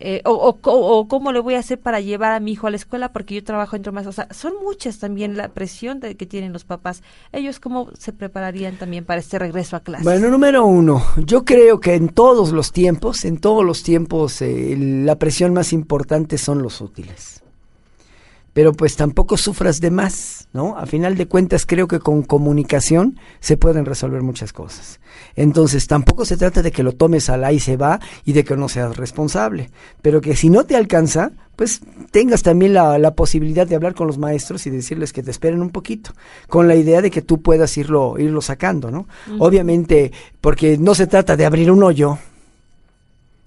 [0.02, 3.12] eh, o cómo le voy a hacer para llevar a mi hijo a la escuela
[3.12, 6.54] porque yo trabajo entre más, o sea, son muchas también la presión de, que tienen
[6.54, 7.02] los papás.
[7.32, 10.04] Ellos cómo se prepararían también para este regreso a clase.
[10.04, 14.74] Bueno, número uno, yo creo que en todos los tiempos, en todos los tiempos, eh,
[14.78, 17.39] la presión más importante son los útiles.
[18.52, 20.76] Pero pues tampoco sufras de más, ¿no?
[20.76, 25.00] A final de cuentas creo que con comunicación se pueden resolver muchas cosas.
[25.36, 28.56] Entonces tampoco se trata de que lo tomes al ahí se va y de que
[28.56, 29.70] no seas responsable,
[30.02, 31.80] pero que si no te alcanza, pues
[32.10, 35.60] tengas también la, la posibilidad de hablar con los maestros y decirles que te esperen
[35.60, 36.12] un poquito,
[36.48, 39.06] con la idea de que tú puedas irlo, irlo sacando, ¿no?
[39.38, 42.18] Obviamente, porque no se trata de abrir un hoyo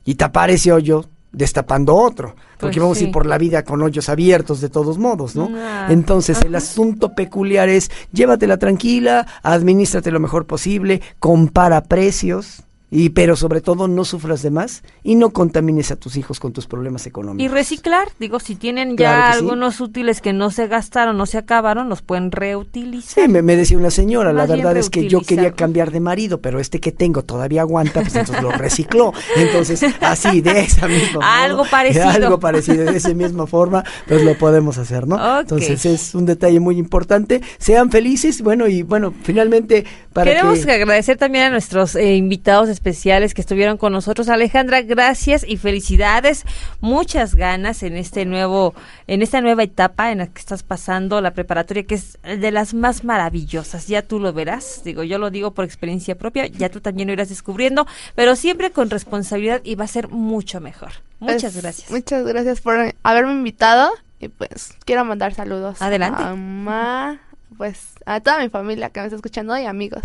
[0.06, 3.82] y tapar ese hoyo destapando otro, porque Pues vamos a ir por la vida con
[3.82, 5.50] hoyos abiertos de todos modos, ¿no?
[5.54, 12.64] Ah, Entonces el asunto peculiar es llévatela tranquila, administrate lo mejor posible, compara precios,
[12.94, 16.54] y pero sobre todo no sufras de más y no contamines a tus hijos con
[16.54, 17.52] tus problemas y económicos.
[17.52, 19.39] reciclar, digo, si tienen ya sí.
[19.39, 23.24] algunos útiles que no se gastaron, no se acabaron, los pueden reutilizar.
[23.24, 26.00] Sí, me, me decía una señora, la Más verdad es que yo quería cambiar de
[26.00, 29.14] marido, pero este que tengo todavía aguanta, pues entonces lo recicló.
[29.36, 32.10] Entonces, así, de esa misma modo, Algo parecido.
[32.10, 35.16] Algo parecido, de esa misma forma, pues lo podemos hacer, ¿no?
[35.16, 35.41] Ok.
[35.41, 37.41] Entonces es un detalle muy importante.
[37.58, 40.72] Sean felices, bueno, y bueno, finalmente, para Queremos que...
[40.72, 44.28] agradecer también a nuestros eh, invitados especiales que estuvieron con nosotros.
[44.28, 46.44] Alejandra, gracias y felicidades.
[46.82, 48.74] Muchas ganas en este nuevo,
[49.08, 52.74] en esta nueva etapa en la que estás pasando la preparatoria, que es de las
[52.74, 53.88] más maravillosas.
[53.88, 54.82] Ya tú lo verás.
[54.84, 56.48] Digo, yo lo digo por experiencia propia.
[56.48, 60.60] Ya tú también lo irás descubriendo, pero siempre con responsabilidad y va a ser mucho
[60.60, 60.92] mejor.
[61.20, 61.90] Muchas Pues, gracias.
[61.90, 65.82] Muchas gracias por haberme invitado y pues quiero mandar saludos.
[65.82, 66.22] Adelante.
[66.22, 67.22] A mamá,
[67.58, 70.04] pues a toda mi familia que me está escuchando y amigos.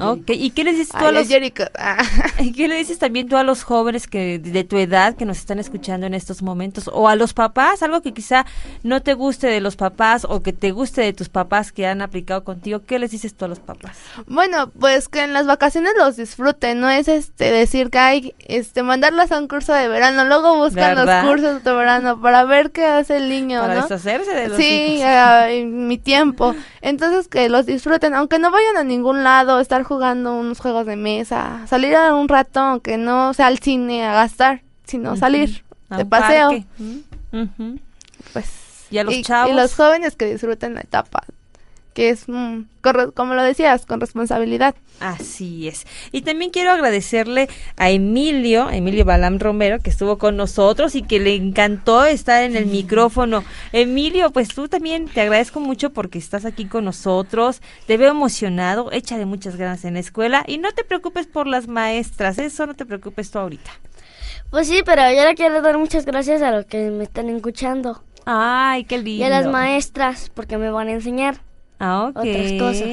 [0.00, 1.28] Ok, ¿y qué les dices tú a los.
[1.78, 1.98] Ah.
[2.40, 5.38] ¿Y qué le dices también tú a los jóvenes que de tu edad que nos
[5.38, 8.44] están escuchando en estos momentos o a los papás, algo que quizá
[8.82, 12.02] no te guste de los papás o que te guste de tus papás que han
[12.02, 12.82] aplicado contigo?
[12.86, 13.96] ¿Qué les dices tú a los papás?
[14.26, 18.82] Bueno, pues que en las vacaciones los disfruten, no es este decir que hay este
[18.82, 21.22] mandarlas a un curso de verano, luego buscan ¿Verdad?
[21.22, 23.82] los cursos de verano para ver qué hace el niño, Para ¿no?
[23.82, 25.06] deshacerse de los Sí, hijos.
[25.48, 26.54] en mi tiempo.
[26.90, 30.96] Entonces que los disfruten, aunque no vayan a ningún lado, estar jugando unos juegos de
[30.96, 35.98] mesa, salir a un rato, aunque no sea al cine a gastar, sino salir A
[35.98, 36.50] de paseo.
[38.32, 39.52] Pues ¿Y a los y, chavos?
[39.52, 41.22] y los jóvenes que disfruten la etapa,
[41.94, 44.74] que es mm, corre- como lo decías, con responsabilidad.
[45.00, 45.86] Así es.
[46.12, 51.18] Y también quiero agradecerle a Emilio, Emilio Balam Romero, que estuvo con nosotros y que
[51.18, 53.42] le encantó estar en el micrófono.
[53.72, 57.62] Emilio, pues tú también te agradezco mucho porque estás aquí con nosotros.
[57.86, 61.66] Te veo emocionado, échale muchas ganas en la escuela y no te preocupes por las
[61.66, 63.70] maestras, eso no te preocupes tú ahorita.
[64.50, 68.02] Pues sí, pero yo le quiero dar muchas gracias a los que me están escuchando.
[68.26, 69.22] Ay, qué lindo.
[69.22, 71.40] Y a las maestras, porque me van a enseñar.
[71.80, 72.16] Ah, ok.
[72.18, 72.88] Otras cosas.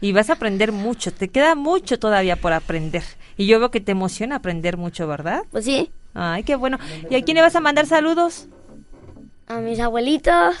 [0.00, 1.12] Y vas a aprender mucho.
[1.12, 3.04] Te queda mucho todavía por aprender.
[3.36, 5.42] Y yo veo que te emociona aprender mucho, ¿verdad?
[5.50, 5.90] Pues sí.
[6.14, 6.78] Ay, qué bueno.
[7.08, 8.48] ¿Y a quién le vas a mandar saludos?
[9.46, 10.56] A mis abuelitos.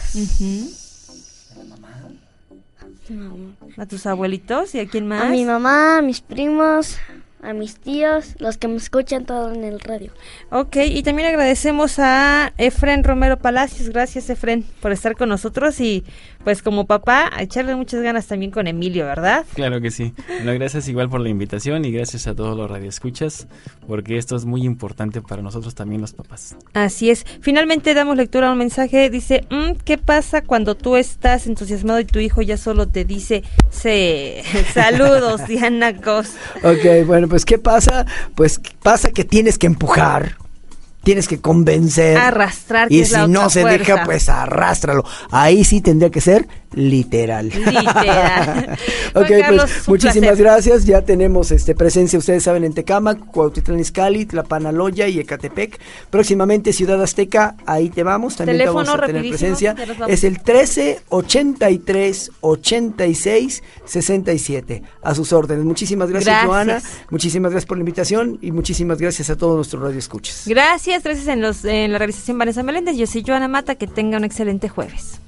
[3.76, 4.74] ¿A tus abuelitos?
[4.74, 5.22] ¿Y a quién más?
[5.22, 6.98] A mi mamá, a mis primos,
[7.42, 10.12] a mis tíos, los que me escuchan todo en el radio.
[10.50, 13.90] Ok, y también agradecemos a Efren Romero Palacios.
[13.90, 16.04] Gracias, Efren, por estar con nosotros y,
[16.44, 19.44] pues, como papá, a echarle muchas ganas también con Emilio, ¿verdad?
[19.54, 20.12] Claro que sí.
[20.28, 23.46] Bueno, gracias igual por la invitación y gracias a todos los radioescuchas,
[23.86, 26.56] porque esto es muy importante para nosotros también los papás.
[26.74, 27.24] Así es.
[27.40, 29.10] Finalmente damos lectura a un mensaje.
[29.10, 33.42] Dice, "Mm, ¿qué pasa cuando tú estás entusiasmado y tu hijo ya solo te dice,
[33.70, 34.34] sí,
[34.74, 36.34] saludos, Diana Cos?
[36.62, 38.06] Ok, bueno, pues ¿qué pasa?
[38.34, 40.36] Pues pasa que tienes que empujar,
[41.02, 42.16] tienes que convencer.
[42.16, 45.04] Arrastrar, que Y es si la no se deja, pues arrástralo.
[45.30, 47.48] Ahí sí tendría que ser literal.
[47.48, 48.78] Literal.
[49.14, 50.44] ok, Carlos, pues muchísimas placer.
[50.44, 50.84] gracias.
[50.84, 55.78] Ya tenemos este presencia, ustedes saben, en Tecámac, Cuautitlán Izcalli, Tlapanaloya y Ecatepec.
[56.10, 58.36] Próximamente Ciudad Azteca, ahí te vamos.
[58.36, 59.74] También te vamos a tener presencia.
[60.08, 64.82] Es el 13 83 86 67.
[65.02, 65.64] A sus órdenes.
[65.64, 66.48] Muchísimas gracias, Gracias.
[66.48, 66.82] Joana.
[67.10, 70.44] Muchísimas gracias por la invitación y muchísimas gracias a todos nuestros radioescuchas.
[70.46, 72.96] Gracias, gracias en, los, en la realización Vanessa Meléndez.
[72.96, 75.20] Yo soy Joana Mata, que tenga un excelente jueves.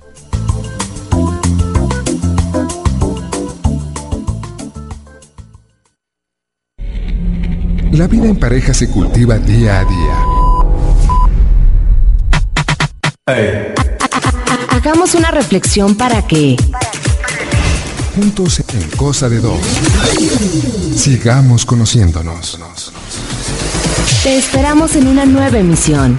[7.95, 10.17] La vida en pareja se cultiva día a día.
[14.71, 16.57] Hagamos una reflexión para que
[18.17, 19.61] Juntos en cosa de dos.
[20.97, 22.59] Sigamos conociéndonos.
[24.25, 26.19] te esperamos en una nueva emisión.